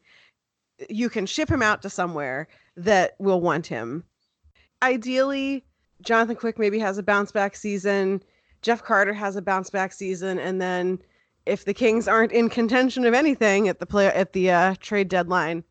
[0.89, 4.03] you can ship him out to somewhere that will want him.
[4.83, 5.63] Ideally,
[6.01, 8.21] Jonathan Quick maybe has a bounce back season,
[8.61, 10.99] Jeff Carter has a bounce back season and then
[11.45, 15.07] if the Kings aren't in contention of anything at the play at the uh, trade
[15.07, 15.63] deadline,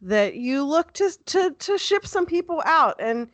[0.00, 3.28] that you look to to to ship some people out and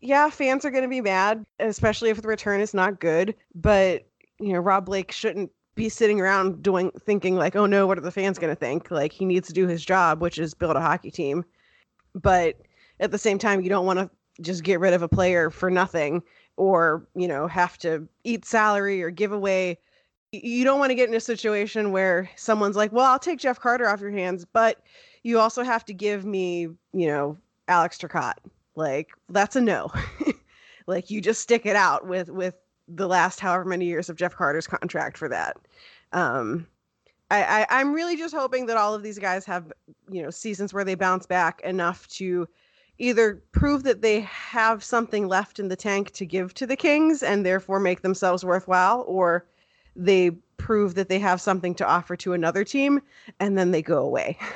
[0.00, 3.34] yeah, fans are going to be mad, especially if the return is not good.
[3.54, 4.06] But
[4.38, 8.02] you know, Rob Blake shouldn't be sitting around doing thinking like, oh no, what are
[8.02, 8.90] the fans going to think?
[8.90, 11.44] Like he needs to do his job, which is build a hockey team.
[12.14, 12.56] But
[13.00, 15.70] at the same time, you don't want to just get rid of a player for
[15.70, 16.22] nothing,
[16.56, 19.78] or you know, have to eat salary or give away.
[20.32, 23.58] You don't want to get in a situation where someone's like, well, I'll take Jeff
[23.58, 24.82] Carter off your hands, but
[25.22, 27.36] you also have to give me, you know,
[27.66, 28.38] Alex Turcotte
[28.78, 29.90] like that's a no.
[30.86, 32.54] like you just stick it out with with
[32.86, 35.56] the last however many years of Jeff Carter's contract for that.
[36.12, 36.66] Um,
[37.30, 39.70] I, I am really just hoping that all of these guys have
[40.10, 42.48] you know seasons where they bounce back enough to
[42.98, 47.22] either prove that they have something left in the tank to give to the Kings
[47.22, 49.44] and therefore make themselves worthwhile, or
[49.98, 53.02] they prove that they have something to offer to another team
[53.40, 54.38] and then they go away.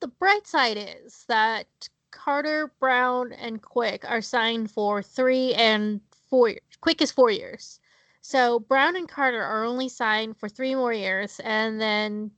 [0.00, 1.66] The bright side is that
[2.10, 6.54] Carter, Brown, and Quick are signed for three and four.
[6.80, 7.80] Quick is four years.
[8.22, 12.30] So Brown and Carter are only signed for three more years, and then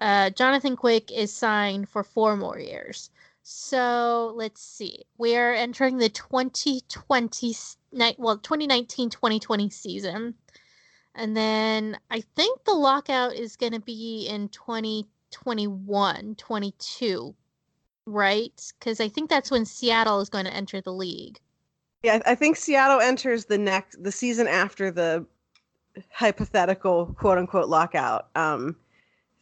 [0.00, 3.10] uh, Jonathan Quick is signed for four more years.
[3.42, 5.04] So let's see.
[5.18, 7.54] We are entering the 2020
[7.92, 10.34] night, well 2019-2020 season.
[11.14, 17.34] And then I think the lockout is going to be in 2021, 22
[18.06, 18.72] right?
[18.78, 21.38] Because I think that's when Seattle is going to enter the league.
[22.02, 25.24] Yeah, I think Seattle enters the next the season after the
[26.10, 28.28] hypothetical quote unquote lockout.
[28.34, 28.76] Um,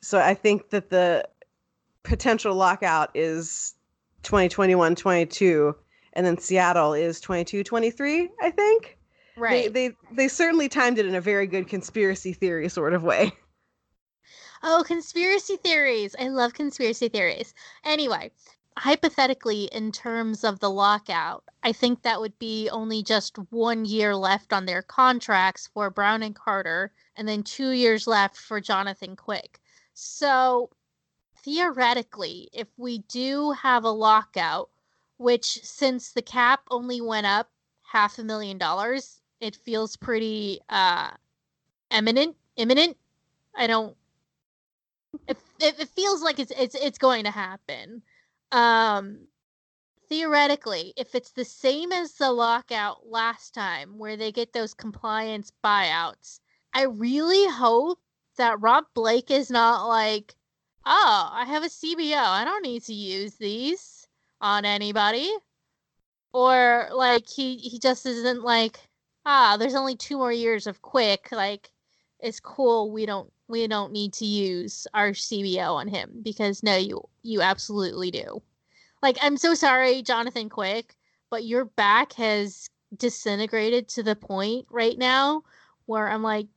[0.03, 1.27] so I think that the
[2.03, 3.75] potential lockout is
[4.25, 5.75] 2021 22
[6.15, 8.99] and then Seattle is 22 23, I think.
[9.37, 9.73] Right.
[9.73, 13.33] They, they they certainly timed it in a very good conspiracy theory sort of way.
[14.63, 16.15] Oh, conspiracy theories.
[16.19, 17.55] I love conspiracy theories.
[17.83, 18.31] Anyway,
[18.77, 24.15] hypothetically, in terms of the lockout, I think that would be only just one year
[24.15, 29.17] left on their contracts for Brown and Carter, and then two years left for Jonathan
[29.17, 29.61] Quick.
[29.95, 30.69] So,
[31.43, 34.69] theoretically, if we do have a lockout,
[35.17, 37.51] which since the cap only went up
[37.83, 41.11] half a million dollars, it feels pretty uh
[41.91, 42.97] eminent imminent.
[43.57, 43.97] I don't
[45.27, 48.03] it, it, feels like it's it's it's going to happen.
[48.53, 49.27] Um
[50.09, 55.53] theoretically, if it's the same as the lockout last time where they get those compliance
[55.65, 56.41] buyouts,
[56.75, 58.01] I really hope
[58.37, 60.35] that Rob Blake is not like,
[60.87, 62.17] "Oh, I have a CBO.
[62.17, 64.07] I don't need to use these
[64.41, 65.33] on anybody."
[66.33, 68.90] Or like he he just isn't like,
[69.25, 71.29] "Ah, there's only two more years of quick.
[71.33, 71.71] Like
[72.21, 72.91] it's cool.
[72.91, 77.43] We don't we don't need to use our CBO on him because no, you you
[77.43, 78.43] absolutely do.
[79.03, 80.97] Like I'm so sorry, Jonathan Quick,
[81.31, 85.43] but your back has disintegrated to the point right now
[85.87, 86.49] where I'm like,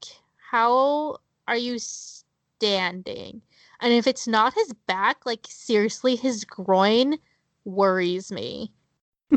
[0.52, 3.42] how are you standing?
[3.82, 7.18] And if it's not his back, like seriously, his groin
[7.66, 8.72] worries me.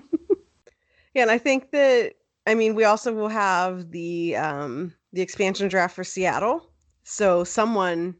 [1.14, 2.14] yeah, and I think that
[2.46, 6.70] I mean we also will have the um the expansion draft for Seattle
[7.08, 8.16] so someone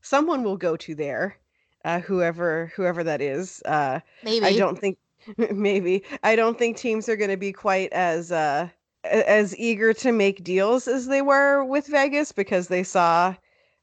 [0.00, 1.36] someone will go to there,
[1.84, 3.62] uh, whoever whoever that is.
[3.64, 4.96] Uh, Maybe I don't think
[5.52, 8.68] maybe I don't think teams are going to be quite as uh,
[9.04, 13.34] as eager to make deals as they were with Vegas because they saw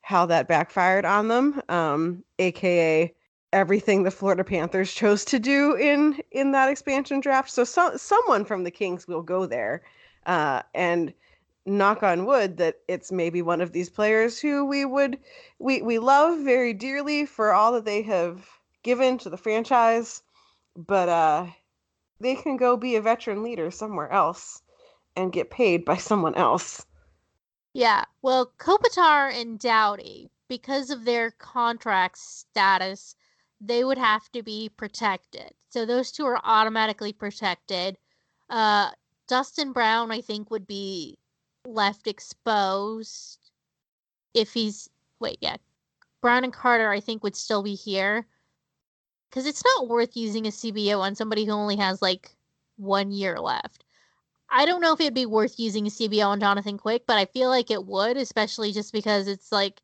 [0.01, 1.61] how that backfired on them.
[1.67, 3.13] Um, AKA
[3.55, 7.49] everything the Florida Panthers chose to do in in that expansion draft.
[7.49, 9.81] So, so someone from the Kings will go there,
[10.25, 11.13] uh, and
[11.65, 15.17] knock on wood that it's maybe one of these players who we would
[15.57, 18.47] we we love very dearly for all that they have
[18.83, 20.21] given to the franchise
[20.75, 21.47] but uh
[22.19, 24.61] they can go be a veteran leader somewhere else
[25.15, 26.85] and get paid by someone else
[27.73, 33.15] yeah well kopitar and Doughty, because of their contract status
[33.61, 35.51] they would have to be protected.
[35.69, 37.97] So those two are automatically protected.
[38.49, 38.91] Uh
[39.27, 41.17] dustin brown i think would be
[41.65, 43.51] left exposed
[44.33, 44.89] if he's
[45.19, 45.55] wait yeah
[46.21, 48.27] brown and carter i think would still be here.
[49.29, 52.35] Because it's not worth using a cbo on somebody who only has like
[52.77, 53.83] one year left.
[54.49, 57.25] I don't know if it'd be worth using a cbo on jonathan quick but i
[57.25, 59.81] feel like it would especially just because it's like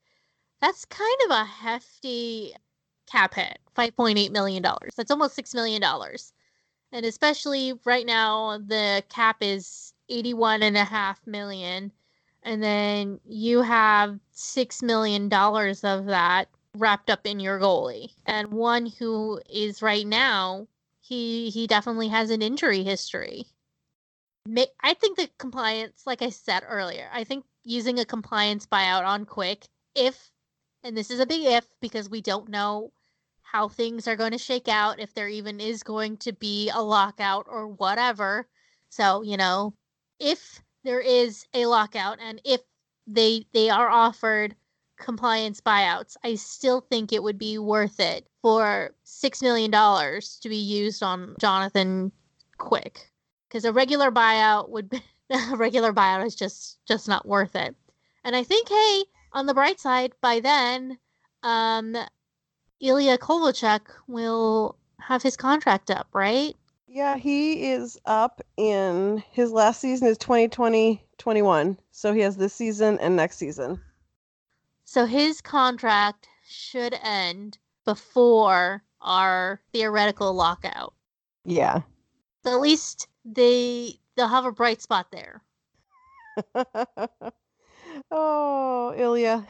[0.61, 2.53] that's kind of a hefty
[3.07, 4.93] cap hit 5.8 million dollars.
[4.95, 6.33] That's almost six million dollars.
[6.91, 11.91] And especially right now the cap is 81 and a half million.
[12.43, 18.11] And then you have 6 million dollars of that wrapped up in your goalie.
[18.25, 20.67] And one who is right now
[21.01, 23.45] he he definitely has an injury history.
[24.83, 29.25] I think the compliance like i said earlier i think using a compliance buyout on
[29.25, 30.31] quick if
[30.83, 32.91] and this is a big if because we don't know
[33.41, 36.81] how things are going to shake out if there even is going to be a
[36.81, 38.47] lockout or whatever
[38.89, 39.73] so you know
[40.19, 42.61] if there is a lockout and if
[43.07, 44.55] they they are offered
[45.01, 50.49] compliance buyouts, I still think it would be worth it for six million dollars to
[50.49, 52.11] be used on Jonathan
[52.57, 53.11] Quick,
[53.47, 57.75] because a regular buyout would be a regular buyout is just just not worth it.
[58.23, 59.03] And I think, hey,
[59.33, 60.97] on the bright side, by then,
[61.43, 61.95] um,
[62.79, 66.55] Ilya Kovalchuk will have his contract up, right?
[66.87, 71.77] Yeah, he is up in his last season is 2020 21.
[71.91, 73.79] So he has this season and next season.
[74.83, 80.93] So his contract should end before our theoretical lockout.
[81.45, 81.81] Yeah.
[82.43, 85.43] So at least they they'll have a bright spot there.
[88.11, 89.45] oh, Ilya.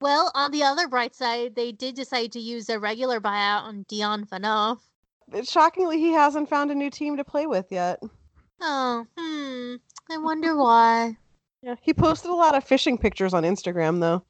[0.00, 3.84] Well, on the other bright side, they did decide to use a regular buyout on
[3.88, 4.78] Dion Phaneuf
[5.44, 8.02] shockingly, he hasn't found a new team to play with yet.
[8.60, 9.74] Oh, hmm.
[10.10, 11.16] I wonder why.
[11.62, 14.22] Yeah, he posted a lot of fishing pictures on Instagram, though.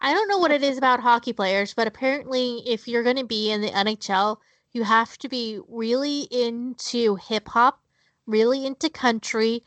[0.00, 3.24] I don't know what it is about hockey players, but apparently, if you're going to
[3.24, 4.36] be in the NHL,
[4.72, 7.80] you have to be really into hip hop,
[8.26, 9.64] really into country,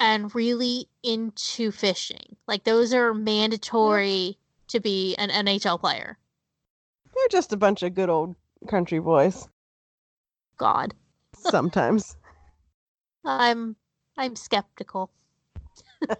[0.00, 2.36] and really into fishing.
[2.48, 4.32] Like, those are mandatory yeah.
[4.68, 6.18] to be an NHL player.
[7.14, 8.34] They're just a bunch of good old
[8.66, 9.46] country boys.
[10.56, 10.94] God.
[11.34, 12.16] Sometimes.
[13.24, 13.76] I'm
[14.16, 15.10] I'm skeptical.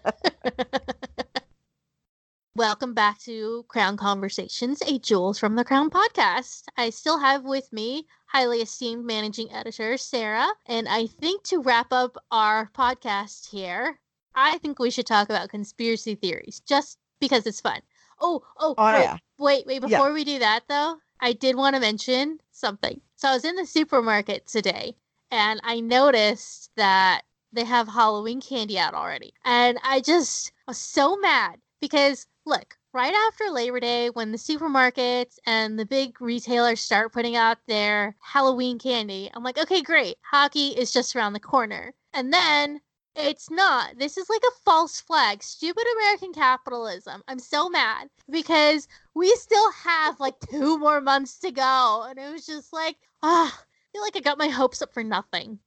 [2.56, 6.64] Welcome back to Crown Conversations, a Jewels from the Crown podcast.
[6.76, 11.92] I still have with me highly esteemed managing editor Sarah, and I think to wrap
[11.92, 13.98] up our podcast here,
[14.34, 17.80] I think we should talk about conspiracy theories just because it's fun.
[18.20, 19.16] Oh, oh, Oh, wait, yeah.
[19.38, 19.88] wait, wait, Yeah.
[19.98, 23.00] before we do that though, I did want to mention something.
[23.16, 24.96] So I was in the supermarket today
[25.30, 27.22] and I noticed that
[27.52, 29.34] they have Halloween candy out already.
[29.44, 35.38] And I just was so mad because look, right after Labor Day, when the supermarkets
[35.46, 40.16] and the big retailers start putting out their Halloween candy, I'm like, okay, great.
[40.22, 41.94] Hockey is just around the corner.
[42.12, 42.80] And then
[43.14, 43.98] it's not.
[43.98, 45.42] This is like a false flag.
[45.42, 47.22] Stupid American capitalism.
[47.28, 52.06] I'm so mad because we still have like two more months to go.
[52.08, 55.04] And it was just like, ah, I feel like I got my hopes up for
[55.04, 55.58] nothing.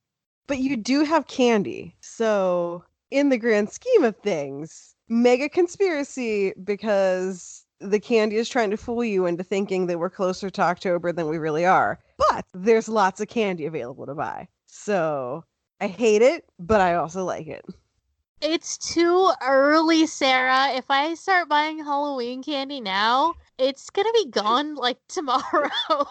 [0.47, 1.95] But you do have candy.
[2.01, 8.77] So, in the grand scheme of things, mega conspiracy because the candy is trying to
[8.77, 11.99] fool you into thinking that we're closer to October than we really are.
[12.17, 14.47] But there's lots of candy available to buy.
[14.65, 15.43] So,
[15.81, 17.65] I hate it, but I also like it.
[18.41, 20.71] It's too early, Sarah.
[20.73, 25.69] If I start buying Halloween candy now, it's gonna be gone like tomorrow.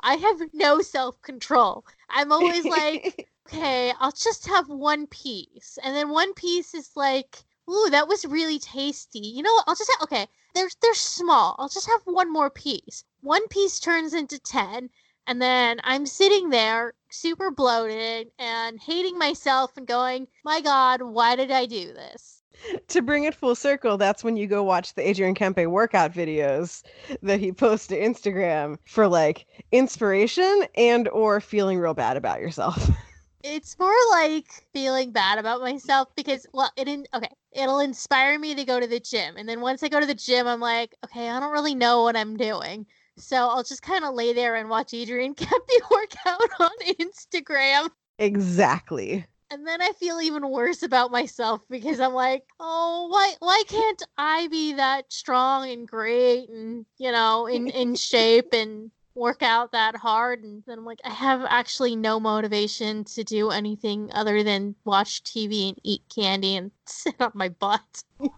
[0.00, 1.84] I have no self control.
[2.08, 5.78] I'm always like, okay, I'll just have one piece.
[5.82, 9.20] And then one piece is like, ooh, that was really tasty.
[9.20, 9.64] You know what?
[9.68, 11.54] I'll just have, okay, they're, they're small.
[11.58, 13.04] I'll just have one more piece.
[13.20, 14.90] One piece turns into 10.
[15.28, 21.36] And then I'm sitting there super bloated and hating myself and going, my God, why
[21.36, 22.42] did I do this?
[22.88, 26.82] to bring it full circle, that's when you go watch the Adrian Kempe workout videos
[27.22, 32.90] that he posts to Instagram for like inspiration and or feeling real bad about yourself.
[33.48, 38.54] It's more like feeling bad about myself because, well, it in okay, it'll inspire me
[38.54, 40.94] to go to the gym, and then once I go to the gym, I'm like,
[41.04, 42.86] okay, I don't really know what I'm doing,
[43.16, 47.90] so I'll just kind of lay there and watch Adrian Kempe work out on Instagram,
[48.18, 49.26] exactly.
[49.50, 54.02] and then I feel even worse about myself because I'm like, oh, why, why can't
[54.18, 59.72] I be that strong and great and you know in in shape and work out
[59.72, 64.42] that hard and then I'm like I have actually no motivation to do anything other
[64.42, 68.04] than watch TV and eat candy and sit on my butt.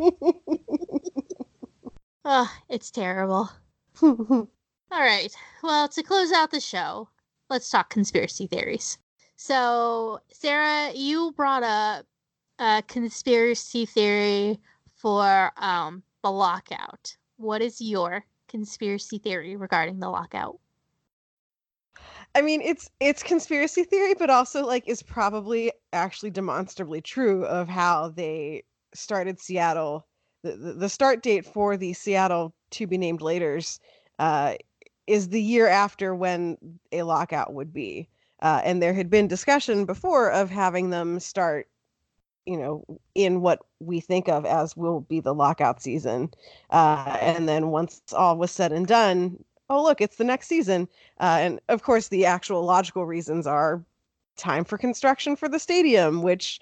[2.24, 3.50] Ugh, it's terrible.
[4.02, 4.48] All
[4.92, 5.34] right.
[5.62, 7.08] Well, to close out the show,
[7.50, 8.98] let's talk conspiracy theories.
[9.36, 12.06] So, Sarah, you brought up
[12.58, 14.60] a conspiracy theory
[14.94, 17.16] for um, the lockout.
[17.36, 20.58] What is your conspiracy theory regarding the lockout?
[22.34, 27.68] I mean, it's it's conspiracy theory, but also like is probably actually demonstrably true of
[27.68, 28.64] how they
[28.94, 30.06] started Seattle.
[30.42, 33.80] The, the, the start date for the Seattle to be named later's
[34.18, 34.54] uh,
[35.06, 36.58] is the year after when
[36.92, 38.08] a lockout would be.
[38.40, 41.68] Uh, and there had been discussion before of having them start,
[42.46, 42.84] you know,
[43.16, 46.30] in what we think of as will be the lockout season.
[46.70, 50.88] Uh, and then once all was said and done, oh, look, it's the next season.
[51.20, 53.82] Uh, and of course, the actual logical reasons are
[54.36, 56.60] time for construction for the stadium, which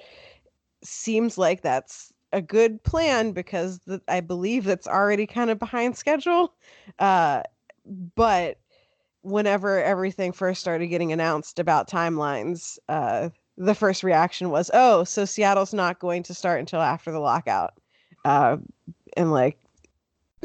[0.83, 5.97] seems like that's a good plan because the, I believe that's already kind of behind
[5.97, 6.55] schedule.
[6.99, 7.43] Uh,
[8.15, 8.59] but
[9.23, 15.25] whenever everything first started getting announced about timelines, uh, the first reaction was, "Oh, so
[15.25, 17.75] Seattle's not going to start until after the lockout,"
[18.25, 18.59] uh,
[19.17, 19.59] and like,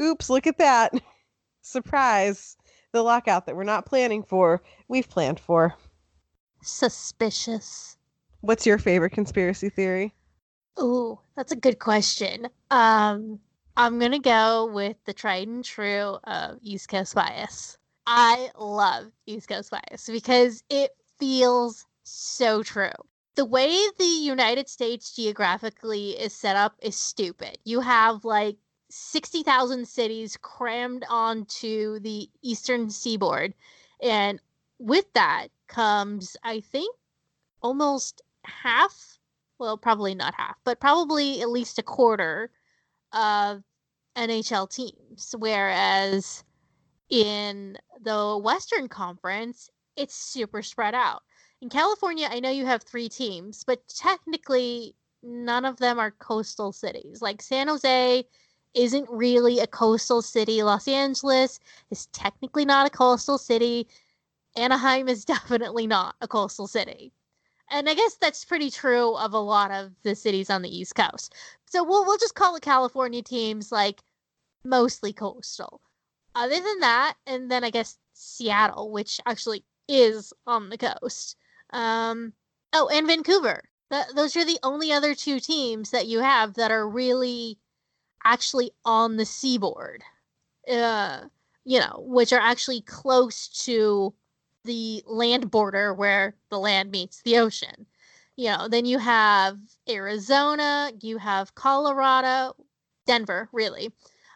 [0.00, 0.92] "Oops, look at that!
[1.72, 2.56] Surprise!
[2.92, 5.74] The lockout that we're not planning for, we've planned for."
[6.62, 7.96] Suspicious.
[8.42, 10.14] What's your favorite conspiracy theory?
[10.78, 12.48] Ooh, that's a good question.
[12.70, 13.40] Um,
[13.76, 17.78] I'm gonna go with the tried and true of East Coast bias.
[18.06, 22.90] I love East Coast bias because it feels so true.
[23.34, 27.58] The way the United States geographically is set up is stupid.
[27.64, 28.58] You have like
[28.92, 33.54] 60,000 cities crammed onto the eastern seaboard.
[34.02, 34.40] And
[34.78, 36.94] with that comes, I think,
[37.62, 39.18] almost half
[39.62, 42.50] well, probably not half, but probably at least a quarter
[43.12, 43.62] of
[44.16, 45.36] NHL teams.
[45.38, 46.42] Whereas
[47.10, 51.22] in the Western Conference, it's super spread out.
[51.60, 56.72] In California, I know you have three teams, but technically, none of them are coastal
[56.72, 57.22] cities.
[57.22, 58.24] Like San Jose
[58.74, 60.62] isn't really a coastal city.
[60.62, 61.60] Los Angeles
[61.90, 63.88] is technically not a coastal city.
[64.56, 67.12] Anaheim is definitely not a coastal city.
[67.70, 70.94] And I guess that's pretty true of a lot of the cities on the East
[70.94, 71.34] Coast.
[71.66, 74.02] So we'll we'll just call the California teams like
[74.64, 75.80] mostly coastal.
[76.34, 81.36] Other than that, and then I guess Seattle, which actually is on the coast.
[81.70, 82.32] Um,
[82.72, 83.62] oh, and Vancouver.
[83.90, 87.58] Th- those are the only other two teams that you have that are really
[88.24, 90.02] actually on the seaboard.
[90.70, 91.22] Uh,
[91.64, 94.12] you know, which are actually close to
[94.64, 97.86] the land border where the land meets the ocean.
[98.36, 99.58] You know, then you have
[99.88, 102.54] Arizona, you have Colorado,
[103.06, 103.92] Denver, really.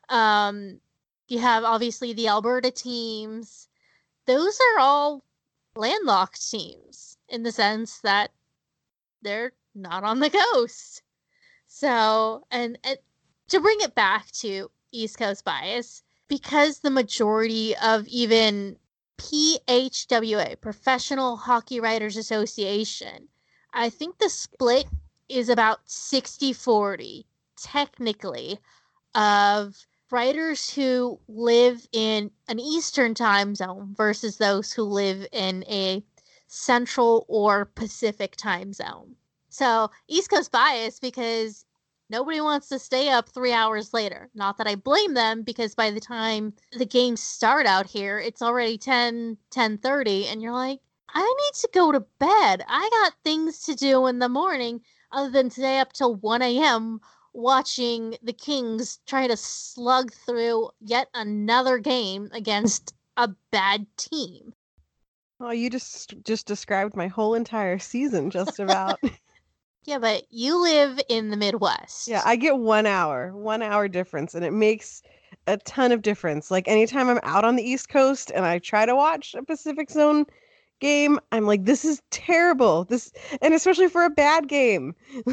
[0.08, 0.80] Um,
[1.28, 3.68] you have obviously the Alberta teams.
[4.26, 5.24] Those are all
[5.74, 8.30] landlocked teams in the sense that
[9.22, 11.02] they're not on the coast.
[11.66, 12.98] So, and, and
[13.48, 18.76] to bring it back to East Coast bias, because the majority of even
[19.18, 23.28] PHWA, Professional Hockey Writers Association,
[23.72, 24.86] I think the split
[25.28, 27.26] is about 60 40,
[27.56, 28.58] technically,
[29.14, 29.76] of
[30.10, 36.02] writers who live in an Eastern time zone versus those who live in a
[36.46, 39.16] Central or Pacific time zone.
[39.48, 41.65] So, East Coast bias because
[42.10, 44.30] nobody wants to stay up three hours later.
[44.34, 48.42] Not that I blame them because by the time the games start out here, it's
[48.42, 50.80] already 10, 10 30, and you're like,
[51.14, 52.64] I need to go to bed.
[52.68, 54.80] I got things to do in the morning
[55.12, 57.00] other than stay up till 1 a.m
[57.36, 64.54] watching the Kings try to slug through yet another game against a bad team.
[65.38, 69.00] Oh, you just just described my whole entire season just about.
[69.86, 72.08] yeah, but you live in the Midwest.
[72.08, 75.02] Yeah, I get 1 hour, 1 hour difference and it makes
[75.46, 76.50] a ton of difference.
[76.50, 79.90] Like anytime I'm out on the East Coast and I try to watch a Pacific
[79.90, 80.26] Zone
[80.80, 82.84] game, I'm like this is terrible.
[82.84, 84.94] This and especially for a bad game.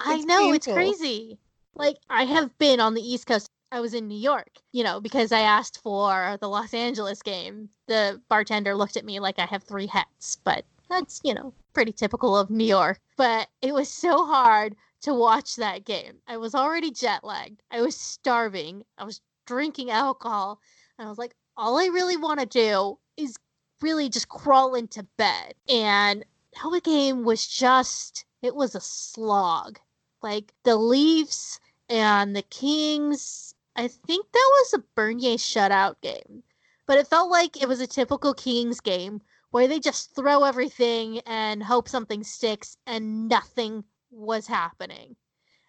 [0.00, 0.54] I know painful.
[0.54, 1.38] it's crazy.
[1.74, 3.48] Like I have been on the East Coast.
[3.70, 7.70] I was in New York, you know, because I asked for the Los Angeles game.
[7.86, 11.92] The bartender looked at me like I have three hats, but that's, you know, pretty
[11.92, 13.00] typical of New York.
[13.16, 16.18] But it was so hard to watch that game.
[16.26, 17.62] I was already jet lagged.
[17.70, 18.84] I was starving.
[18.98, 20.60] I was drinking alcohol.
[20.98, 23.36] And I was like, all I really want to do is
[23.80, 25.54] really just crawl into bed.
[25.68, 26.24] And
[26.70, 29.78] the game was just it was a slog.
[30.22, 36.42] Like the Leafs and the Kings, I think that was a Bernier shutout game.
[36.86, 39.22] But it felt like it was a typical Kings game
[39.52, 45.14] where they just throw everything and hope something sticks and nothing was happening.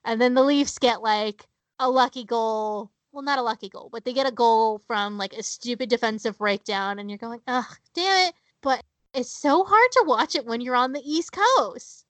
[0.05, 1.45] And then the Leafs get like
[1.79, 2.91] a lucky goal.
[3.11, 6.39] Well, not a lucky goal, but they get a goal from like a stupid defensive
[6.39, 8.35] breakdown, and you're going, ugh, damn it.
[8.61, 12.05] But it's so hard to watch it when you're on the East Coast.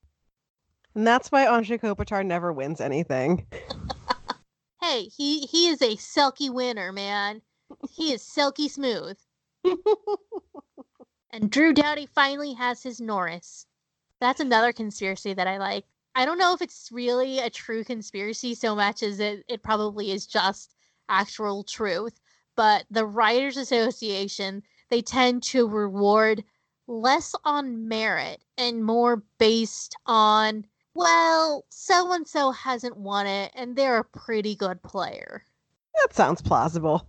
[0.95, 3.45] And that's why Anze Kopitar never wins anything.
[4.81, 7.41] hey, he he is a silky winner, man.
[7.91, 9.17] He is silky smooth.
[11.33, 13.65] and Drew Doughty finally has his Norris.
[14.21, 15.85] That's another conspiracy that I like.
[16.13, 20.11] I don't know if it's really a true conspiracy so much as it, it probably
[20.11, 20.75] is just
[21.09, 22.19] actual truth.
[22.55, 26.43] But the Writers Association, they tend to reward
[26.85, 33.75] less on merit and more based on well, so and so hasn't won it, and
[33.75, 35.43] they're a pretty good player.
[35.95, 37.07] That sounds plausible.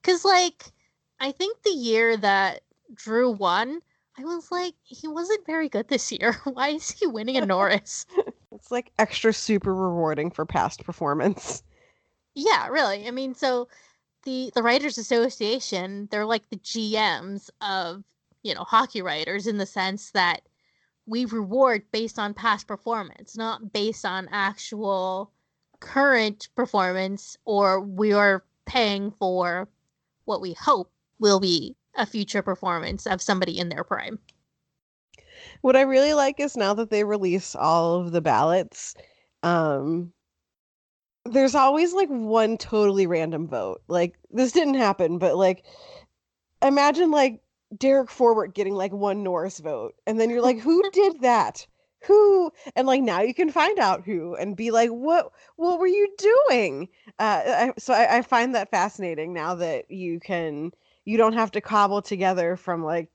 [0.00, 0.72] Because, like,
[1.20, 2.62] I think the year that
[2.94, 3.80] Drew won,
[4.18, 6.36] I was like, he wasn't very good this year.
[6.44, 8.06] Why is he winning a Norris?
[8.52, 11.62] it's like extra super rewarding for past performance.
[12.34, 13.06] Yeah, really.
[13.06, 13.68] I mean, so
[14.24, 18.04] the the Writers Association, they're like the GMs of,
[18.42, 20.42] you know, hockey writers in the sense that
[21.06, 25.30] we reward based on past performance, not based on actual
[25.80, 29.68] current performance, or we are paying for
[30.24, 34.18] what we hope will be a future performance of somebody in their prime.
[35.60, 38.94] What I really like is now that they release all of the ballots,
[39.42, 40.12] um,
[41.24, 43.82] there's always like one totally random vote.
[43.88, 45.64] Like this didn't happen, but like
[46.62, 47.40] imagine like
[47.76, 49.94] Derek Forbort getting like one Norris vote.
[50.06, 51.66] And then you're like, who did that?
[52.06, 52.50] Who?
[52.74, 56.08] And like now you can find out who and be like, what what were you
[56.18, 56.88] doing?
[57.18, 60.72] Uh, I, so I, I find that fascinating now that you can
[61.04, 63.08] you don't have to cobble together from like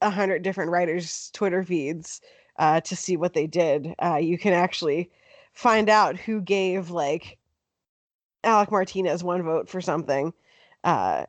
[0.00, 2.20] a hundred different writers' Twitter feeds
[2.58, 3.94] uh, to see what they did.
[4.02, 5.10] Uh, you can actually
[5.52, 7.38] find out who gave like
[8.42, 10.32] Alec Martinez one vote for something.
[10.82, 11.24] Uh,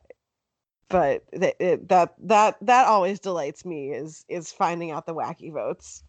[0.90, 5.52] but th- it, that that that always delights me is is finding out the wacky
[5.52, 6.04] votes.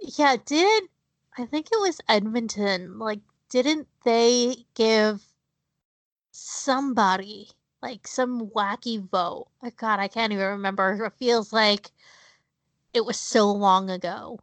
[0.00, 0.84] Yeah, did
[1.38, 2.98] I think it was Edmonton?
[2.98, 5.22] Like, didn't they give
[6.32, 7.50] somebody
[7.82, 9.48] like some wacky vote?
[9.76, 11.04] God, I can't even remember.
[11.04, 11.90] It feels like
[12.94, 14.38] it was so long ago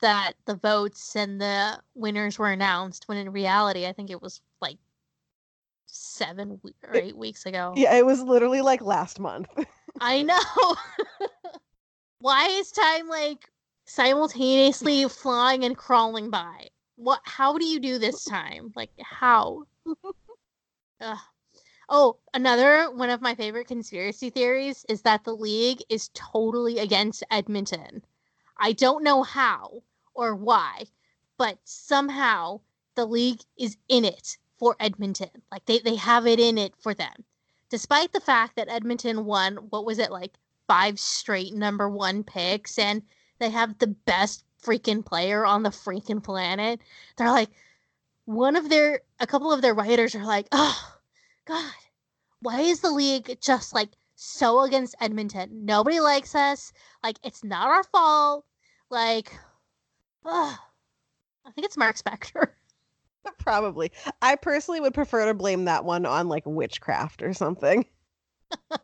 [0.00, 3.08] that the votes and the winners were announced.
[3.08, 4.78] When in reality, I think it was like
[5.86, 7.74] seven or It- eight weeks ago.
[7.76, 9.48] Yeah, it was literally like last month.
[10.00, 10.38] I know.
[12.20, 13.50] Why is time like
[13.86, 16.68] simultaneously flying and crawling by?
[16.96, 17.20] What?
[17.24, 18.72] How do you do this time?
[18.74, 19.64] Like how?
[21.00, 21.18] Ugh.
[21.88, 27.22] Oh, another one of my favorite conspiracy theories is that the league is totally against
[27.30, 28.02] Edmonton.
[28.58, 29.82] I don't know how
[30.14, 30.86] or why,
[31.38, 32.60] but somehow
[32.96, 35.30] the league is in it for Edmonton.
[35.52, 37.24] Like they, they have it in it for them.
[37.70, 40.34] Despite the fact that Edmonton won, what was it, like
[40.66, 43.02] five straight number one picks, and
[43.38, 46.80] they have the best freaking player on the freaking planet.
[47.16, 47.50] They're like,
[48.24, 50.95] one of their, a couple of their writers are like, oh,
[51.46, 51.72] God,
[52.40, 55.64] why is the league just like so against Edmonton?
[55.64, 56.72] Nobody likes us.
[57.02, 58.44] Like, it's not our fault.
[58.90, 59.32] Like,
[60.24, 60.58] ugh.
[61.46, 62.48] I think it's Mark Spector.
[63.38, 63.92] Probably.
[64.20, 67.86] I personally would prefer to blame that one on like witchcraft or something.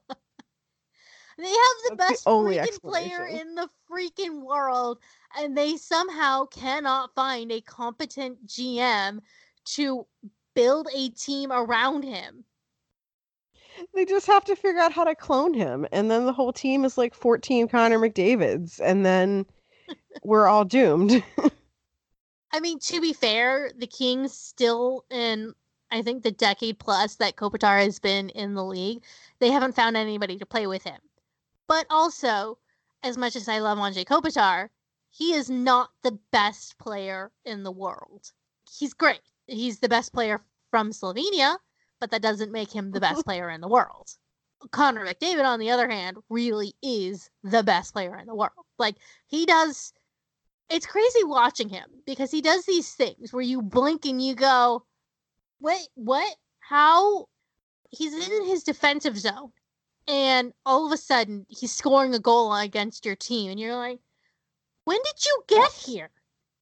[1.38, 4.98] They have the That's the best only freaking player in the freaking world,
[5.36, 9.20] and they somehow cannot find a competent GM
[9.64, 10.06] to
[10.54, 12.44] build a team around him.
[13.94, 16.84] They just have to figure out how to clone him, and then the whole team
[16.84, 19.46] is like 14 Connor McDavids, and then
[20.22, 21.22] we're all doomed.
[22.52, 25.54] I mean, to be fair, the Kings still in
[25.92, 29.02] I think the decade plus that Kopitar has been in the league,
[29.40, 30.98] they haven't found anybody to play with him.
[31.68, 32.58] But also,
[33.02, 34.70] as much as I love Anze Kopitar,
[35.10, 38.32] he is not the best player in the world.
[38.70, 39.20] He's great.
[39.46, 41.58] He's the best player from Slovenia,
[42.02, 44.10] but that doesn't make him the best player in the world.
[44.70, 48.52] Connor McDavid, on the other hand, really is the best player in the world.
[48.78, 48.96] Like,
[49.26, 49.92] he does
[50.72, 54.84] it's crazy watching him because he does these things where you blink and you go,
[55.60, 56.34] wait, what?
[56.60, 57.26] How?
[57.90, 59.52] He's in his defensive zone,
[60.08, 64.00] and all of a sudden he's scoring a goal against your team, and you're like,
[64.84, 66.10] when did you get here?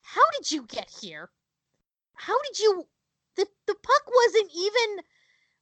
[0.03, 1.31] How did you get here?
[2.15, 2.89] How did you?
[3.37, 5.05] The the puck wasn't even,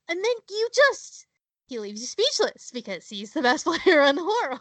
[0.09, 1.27] and then you just
[1.69, 4.61] he leaves you speechless because he's the best player in the world.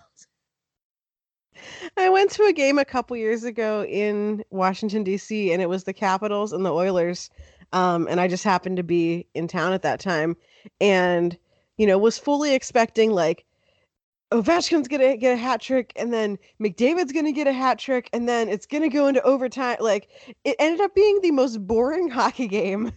[1.96, 5.52] I went to a game a couple years ago in Washington D.C.
[5.52, 7.30] and it was the Capitals and the Oilers,
[7.74, 10.38] um, and I just happened to be in town at that time,
[10.80, 11.38] and
[11.78, 13.46] you know was fully expecting like
[14.32, 18.28] Ovechkin's gonna get a hat trick, and then McDavid's gonna get a hat trick, and
[18.30, 19.78] then it's gonna go into overtime.
[19.80, 20.10] Like
[20.44, 22.92] it ended up being the most boring hockey game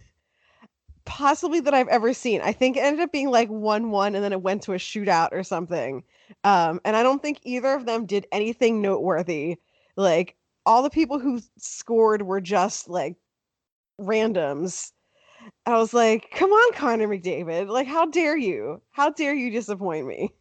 [1.05, 2.41] possibly that I've ever seen.
[2.41, 4.77] I think it ended up being like one one, and then it went to a
[4.77, 6.03] shootout or something.
[6.45, 9.57] Um, and I don't think either of them did anything noteworthy.
[9.97, 10.37] Like
[10.67, 13.17] all the people who scored were just like
[14.01, 14.93] randoms.
[15.67, 17.69] I was like, come on, Connor McDavid.
[17.69, 18.83] Like, how dare you?
[18.91, 20.33] How dare you disappoint me?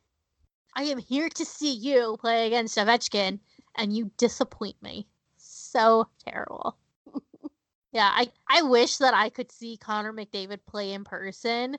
[0.75, 3.39] I am here to see you play against Ovechkin,
[3.75, 5.07] and you disappoint me.
[5.37, 6.77] So terrible.
[7.91, 11.77] Yeah, I, I wish that I could see Connor McDavid play in person,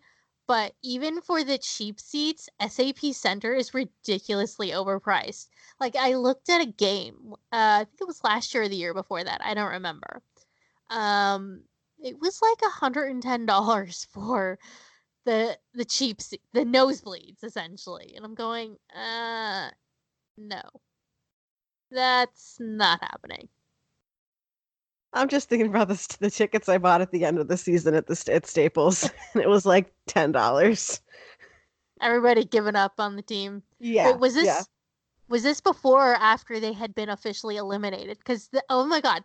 [0.48, 5.48] but even for the cheap seats, SAP Center is ridiculously overpriced.
[5.78, 8.76] Like, I looked at a game, uh, I think it was last year or the
[8.76, 10.22] year before that, I don't remember.
[10.90, 11.62] Um,
[12.02, 14.58] it was like $110 for
[15.24, 16.18] the the cheap
[16.52, 19.68] the nosebleeds essentially and i'm going uh
[20.38, 20.62] no
[21.90, 23.48] that's not happening
[25.12, 27.94] I'm just thinking about the, the tickets I bought at the end of the season
[27.94, 31.00] at the at Staples, and it was like ten dollars.
[32.00, 34.62] everybody giving up on the team Yeah, Wait, was this yeah.
[35.28, 39.22] was this before or after they had been officially eliminated because oh my god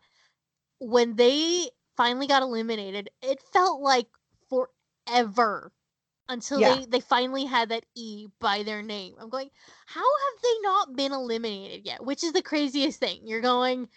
[0.79, 4.07] when they finally got eliminated it felt like
[4.49, 5.71] forever
[6.27, 6.75] until Yeah.
[6.75, 9.49] they they finally had that e by their name i'm going
[9.85, 13.87] how have they not been eliminated yet which is the craziest thing you're going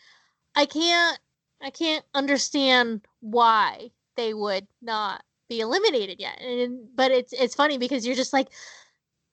[0.54, 1.18] i can't
[1.62, 7.78] i can't understand why they would not be eliminated yet and but it's it's funny
[7.78, 8.48] because you're just like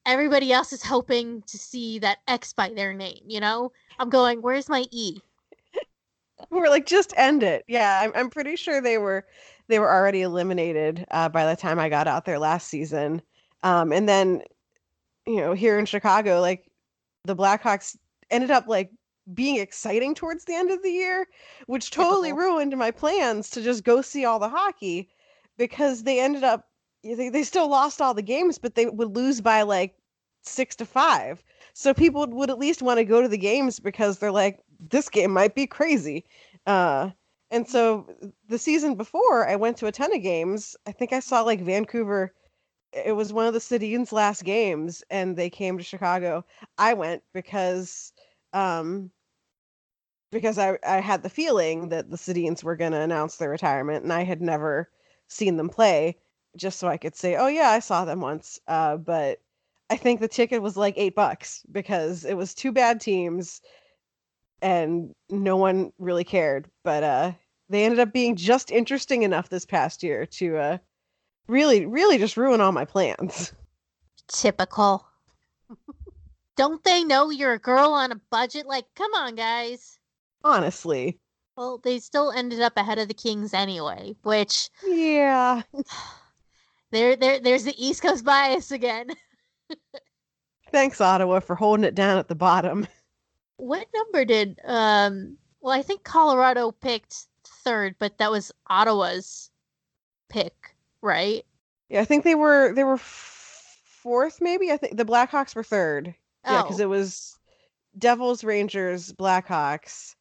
[0.05, 3.71] everybody else is hoping to see that X by their name, you know?
[3.99, 5.17] I'm going, where's my E?
[6.49, 7.63] We're like, just end it.
[7.67, 9.25] Yeah, I'm, I'm pretty sure they were
[9.67, 13.21] they were already eliminated uh, by the time I got out there last season.
[13.63, 14.43] Um, and then
[15.25, 16.67] you know, here in Chicago, like
[17.23, 17.97] the Blackhawks
[18.29, 18.91] ended up like
[19.33, 21.27] being exciting towards the end of the year,
[21.67, 22.49] which totally Typical.
[22.49, 25.09] ruined my plans to just go see all the hockey
[25.57, 26.67] because they ended up
[27.03, 29.95] they, they still lost all the games, but they would lose by like
[30.41, 31.43] six to five.
[31.73, 34.59] So people would, would at least want to go to the games because they're like,
[34.89, 36.25] this game might be crazy.
[36.65, 37.11] Uh,
[37.51, 38.07] and so
[38.47, 40.75] the season before, I went to a ton of games.
[40.87, 42.33] I think I saw like Vancouver.
[42.91, 46.45] It was one of the Sedin's last games, and they came to Chicago.
[46.77, 48.13] I went because
[48.55, 49.11] um,
[50.31, 54.03] because I, I had the feeling that the Sedins were going to announce their retirement,
[54.03, 54.89] and I had never
[55.27, 56.17] seen them play,
[56.55, 58.59] just so I could say, oh yeah, I saw them once.
[58.67, 59.41] Uh, but
[59.89, 63.61] I think the ticket was like eight bucks because it was two bad teams,
[64.61, 66.69] and no one really cared.
[66.83, 67.31] But uh,
[67.69, 70.77] they ended up being just interesting enough this past year to uh,
[71.47, 73.53] really, really just ruin all my plans.
[74.27, 75.05] Typical.
[76.55, 78.65] Don't they know you're a girl on a budget?
[78.65, 79.99] Like, come on, guys.
[80.43, 81.19] Honestly,
[81.57, 85.63] Well, they still ended up ahead of the Kings anyway, which yeah.
[86.91, 89.07] there there there's the East Coast bias again.
[90.71, 92.87] Thanks, Ottawa, for holding it down at the bottom.
[93.57, 99.49] What number did um well, I think Colorado picked third, but that was Ottawa's
[100.27, 101.45] pick, right?
[101.87, 104.73] Yeah, I think they were they were f- fourth, maybe.
[104.73, 106.13] I think the Blackhawks were third.
[106.45, 106.83] Yeah, because Oh.
[106.83, 107.37] it was
[107.97, 110.15] Devils, Rangers, Blackhawks,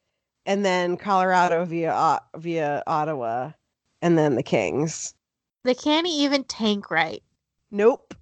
[0.46, 3.52] and then Colorado via via Ottawa,
[4.02, 5.14] and then the Kings.
[5.64, 7.22] They can't even tank right.
[7.70, 8.14] Nope.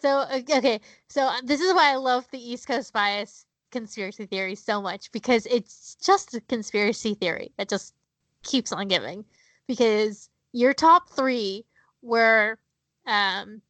[0.00, 4.26] So uh, okay, so uh, this is why I love the East Coast bias conspiracy
[4.26, 7.94] theory so much because it's just a conspiracy theory that just
[8.44, 9.24] keeps on giving.
[9.66, 11.64] Because your top three
[12.02, 12.58] were
[13.06, 13.62] um,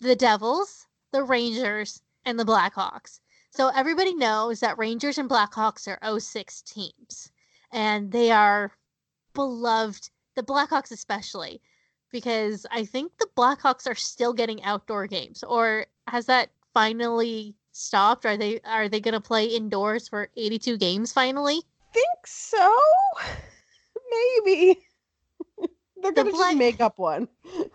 [0.00, 3.20] the Devils, the Rangers, and the Blackhawks.
[3.50, 7.32] So everybody knows that Rangers and Blackhawks are 06 teams,
[7.72, 8.72] and they are
[9.34, 10.10] beloved.
[10.36, 11.60] The Blackhawks especially
[12.12, 18.24] because I think the Blackhawks are still getting outdoor games, or has that finally stopped?
[18.26, 21.60] Are they are they going to play indoors for 82 games finally?
[21.92, 22.76] Think so.
[24.44, 24.78] Maybe.
[26.02, 27.28] They're The gonna Black- just make up one.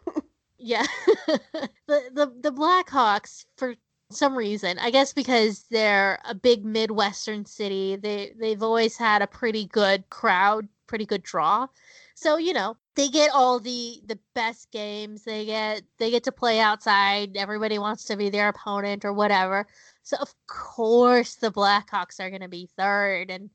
[0.58, 0.86] Yeah,
[1.28, 3.76] the the the Blackhawks for
[4.12, 9.28] some reason, I guess because they're a big Midwestern city, they they've always had a
[9.28, 11.68] pretty good crowd, pretty good draw.
[12.16, 15.24] So you know they get all the the best games.
[15.24, 17.36] They get they get to play outside.
[17.36, 19.68] Everybody wants to be their opponent or whatever.
[20.03, 23.49] So of course the Blackhawks are going to be third, and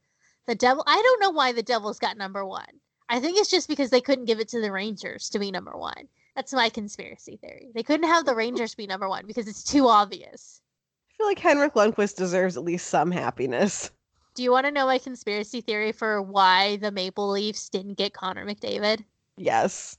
[0.46, 0.84] the Devil.
[0.86, 2.80] I don't know why the Devils got number one.
[3.09, 5.76] I think it's just because they couldn't give it to the Rangers to be number
[5.76, 6.09] one.
[6.41, 7.70] That's my conspiracy theory.
[7.74, 10.62] They couldn't have the Rangers be number one because it's too obvious.
[11.11, 13.91] I feel like Henrik Lundqvist deserves at least some happiness.
[14.34, 18.14] Do you want to know my conspiracy theory for why the Maple Leafs didn't get
[18.14, 19.05] Connor McDavid?
[19.36, 19.99] Yes.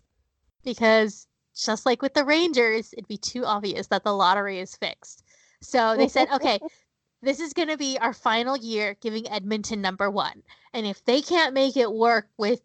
[0.64, 5.24] Because just like with the Rangers, it'd be too obvious that the lottery is fixed.
[5.62, 6.60] So they said, okay,
[7.22, 10.42] this is going to be our final year giving Edmonton number one.
[10.74, 12.62] And if they can't make it work with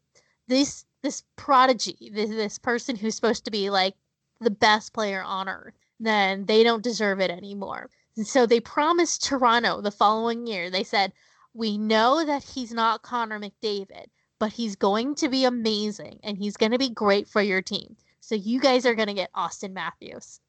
[0.49, 3.95] this this prodigy, this, this person who's supposed to be like
[4.41, 7.89] the best player on earth, then they don't deserve it anymore.
[8.17, 10.69] And so they promised Toronto the following year.
[10.69, 11.13] They said,
[11.55, 14.07] "We know that he's not Connor McDavid,
[14.41, 17.97] but he's going to be amazing and he's going to be great for your team.
[18.21, 20.41] So you guys are going to get Auston Matthews."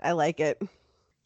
[0.00, 0.62] I like it.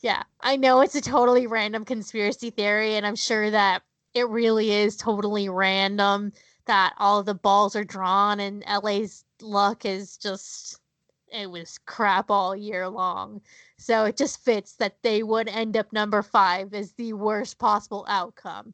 [0.01, 3.82] Yeah, I know it's a totally random conspiracy theory, and I'm sure that
[4.14, 6.32] it really is totally random
[6.69, 10.79] that all the balls are drawn and LA's luck is just
[11.33, 13.41] it was crap all year long.
[13.79, 18.07] So it just fits that they would end up number five as the worst possible
[18.09, 18.73] outcome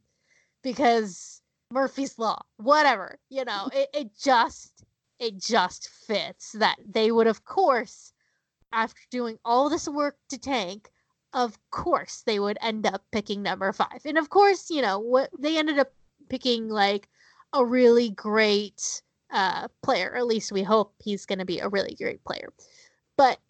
[0.63, 1.41] because
[1.71, 4.85] Murphy's Law, whatever, you know, it, it just
[5.19, 8.13] it just fits that they would of course
[8.73, 10.91] after doing all this work to tank
[11.33, 14.01] of course they would end up picking number five.
[14.05, 15.93] And of course, you know, what they ended up
[16.29, 17.09] picking like
[17.55, 20.15] a really great uh player.
[20.17, 22.53] At least we hope he's gonna be a really great player.
[23.17, 23.41] But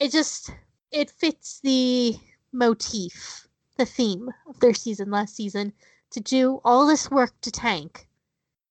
[0.00, 0.50] it just
[0.92, 2.16] it fits the
[2.52, 3.48] motif,
[3.78, 5.72] the theme of their season last season
[6.10, 8.08] to do all this work to tank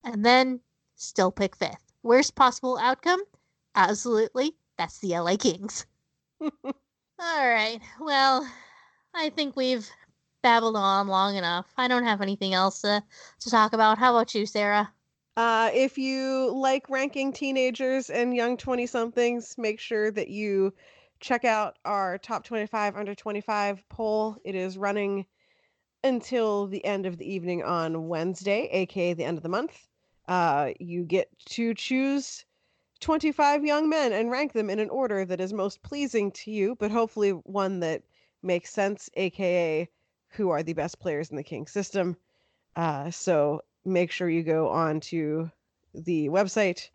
[0.04, 0.62] and then
[0.96, 1.92] still pick fifth.
[2.04, 3.22] Worst possible outcome?
[3.76, 4.56] Absolutely.
[4.78, 5.86] That's the LA Kings.
[6.42, 6.62] All
[7.20, 7.80] right.
[8.00, 8.48] Well,
[9.14, 9.89] I think we've
[10.42, 11.68] babbled on long enough.
[11.78, 13.04] I don't have anything else to,
[13.39, 13.98] to talk about.
[13.98, 14.92] How about you, Sarah?
[15.38, 20.74] Uh, if you like ranking teenagers and young 20 somethings, make sure that you
[21.20, 24.38] check out our top 25 under 25 poll.
[24.44, 25.26] It is running
[26.04, 29.88] until the end of the evening on Wednesday, aka the end of the month.
[30.28, 32.46] Uh, you get to choose
[33.00, 36.76] 25 young men and rank them in an order that is most pleasing to you,
[36.80, 38.04] but hopefully one that
[38.44, 39.88] makes sense, aka
[40.32, 42.18] who are the best players in the King system.
[42.76, 45.50] Uh, so make sure you go on to
[45.94, 46.90] the website,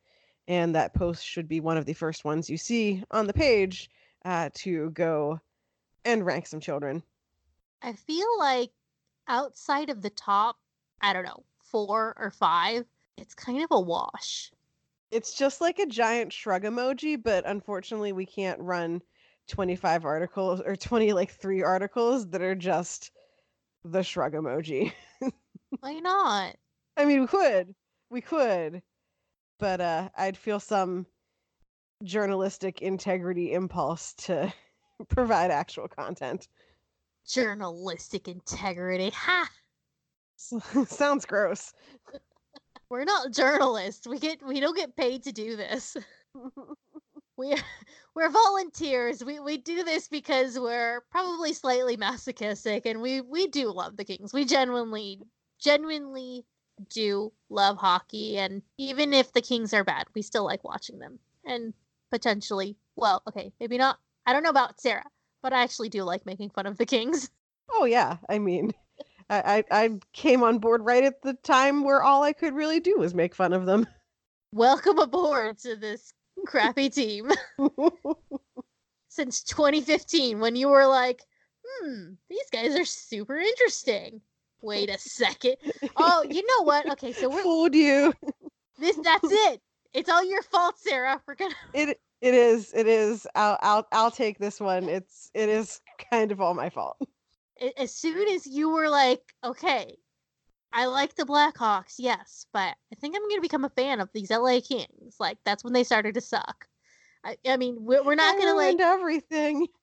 [0.48, 3.90] and that post should be one of the first ones you see on the page
[4.24, 5.40] uh, to go
[6.04, 7.02] and rank some children.
[7.82, 8.70] I feel like
[9.28, 10.56] outside of the top,
[11.00, 12.84] I don't know, four or five,
[13.16, 14.50] it's kind of a wash.
[15.10, 19.02] It's just like a giant shrug emoji, but unfortunately, we can't run
[19.48, 23.12] 25 articles or 20 like three articles that are just
[23.92, 24.92] the shrug emoji.
[25.80, 26.56] Why not?
[26.96, 27.74] I mean, we could,
[28.10, 28.82] we could,
[29.58, 31.06] but uh, I'd feel some
[32.04, 34.52] journalistic integrity impulse to
[35.08, 36.48] provide actual content.
[37.28, 39.10] Journalistic integrity.
[39.10, 39.48] Ha!
[40.86, 41.72] Sounds gross.
[42.88, 44.06] We're not journalists.
[44.06, 45.96] We get we don't get paid to do this.
[47.36, 47.54] We
[48.14, 49.24] we're volunteers.
[49.24, 54.04] We we do this because we're probably slightly masochistic and we we do love the
[54.04, 54.32] Kings.
[54.32, 55.20] We genuinely
[55.58, 56.44] genuinely
[56.90, 61.18] do love hockey and even if the Kings are bad, we still like watching them.
[61.44, 61.72] And
[62.10, 63.98] potentially, well, okay, maybe not.
[64.26, 65.04] I don't know about Sarah,
[65.42, 67.30] but I actually do like making fun of the Kings.
[67.70, 68.72] Oh yeah, I mean,
[69.30, 72.80] I, I I came on board right at the time where all I could really
[72.80, 73.86] do was make fun of them.
[74.52, 76.12] Welcome aboard to this
[76.46, 77.30] crappy team.
[79.08, 81.22] Since 2015, when you were like,
[81.66, 84.20] hmm, these guys are super interesting.
[84.62, 85.56] Wait a second.
[85.96, 86.86] Oh, you know what?
[86.92, 88.12] Okay, so we're Fooled you.
[88.78, 89.60] this that's it.
[89.92, 91.20] It's all your fault, Sarah.
[91.26, 93.26] We're gonna It it is it is.
[93.34, 94.88] I'll I'll I'll take this one.
[94.88, 95.80] It's it is
[96.10, 96.96] kind of all my fault.
[97.78, 99.96] as soon as you were like, okay,
[100.76, 104.30] I like the Blackhawks, yes, but I think I'm gonna become a fan of these
[104.30, 105.16] LA Kings.
[105.18, 106.68] Like that's when they started to suck.
[107.24, 109.66] I, I mean, we're, we're not gonna like everything.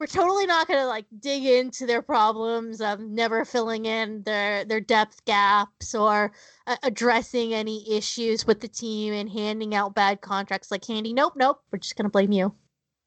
[0.00, 4.64] we're totally not going to like dig into their problems of never filling in their
[4.64, 6.32] their depth gaps or
[6.66, 11.12] uh, addressing any issues with the team and handing out bad contracts like Candy.
[11.12, 11.62] Nope, nope.
[11.70, 12.54] We're just going to blame you.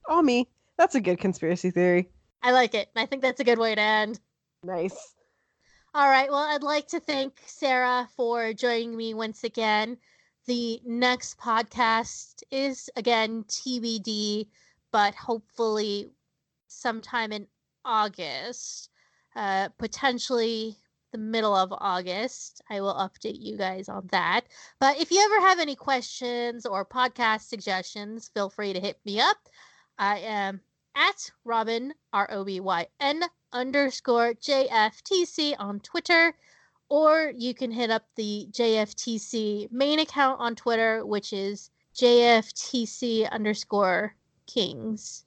[0.08, 0.48] Oh me.
[0.78, 2.10] That's a good conspiracy theory.
[2.42, 2.90] I like it.
[2.96, 4.20] I think that's a good way to end.
[4.64, 5.16] Nice.
[5.94, 6.30] All right.
[6.30, 9.98] Well, I'd like to thank Sarah for joining me once again.
[10.46, 14.48] The next podcast is again TBD,
[14.92, 16.12] but hopefully
[16.68, 17.48] sometime in
[17.84, 18.90] August,
[19.36, 20.78] uh, potentially
[21.12, 22.62] the middle of August.
[22.70, 24.42] I will update you guys on that.
[24.80, 29.20] But if you ever have any questions or podcast suggestions, feel free to hit me
[29.20, 29.38] up.
[29.98, 30.62] I am
[30.98, 33.24] at Robyn, R O B Y N
[33.54, 36.34] underscore JFTC on Twitter,
[36.90, 44.16] or you can hit up the JFTC main account on Twitter, which is JFTC underscore
[44.48, 45.24] Kings.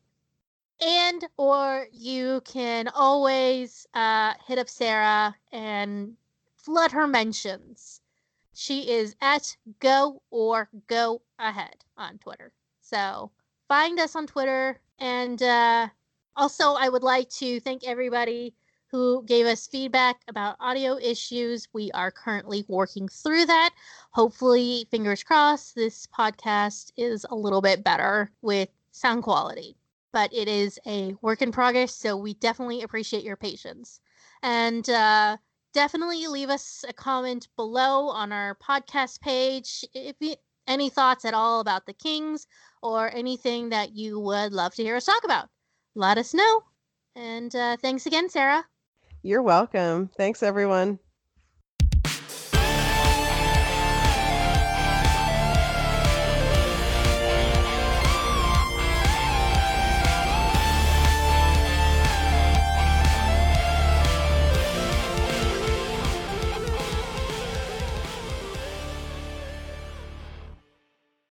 [0.80, 6.16] And or you can always uh, hit up Sarah and
[6.56, 8.00] flood her mentions.
[8.54, 12.52] She is at go or go ahead on Twitter.
[12.80, 13.30] So
[13.68, 14.80] find us on Twitter.
[15.00, 15.88] And uh,
[16.36, 18.54] also, I would like to thank everybody
[18.90, 21.68] who gave us feedback about audio issues.
[21.72, 23.70] We are currently working through that.
[24.12, 29.76] Hopefully, fingers crossed, this podcast is a little bit better with sound quality.
[30.12, 34.00] But it is a work in progress, so we definitely appreciate your patience.
[34.42, 35.36] And uh,
[35.72, 40.34] definitely leave us a comment below on our podcast page if you
[40.66, 42.46] any thoughts at all about the Kings
[42.82, 45.48] or anything that you would love to hear us talk about.
[45.94, 46.62] Let us know.
[47.16, 48.64] And uh, thanks again, Sarah.
[49.22, 50.08] You're welcome.
[50.16, 50.98] Thanks everyone.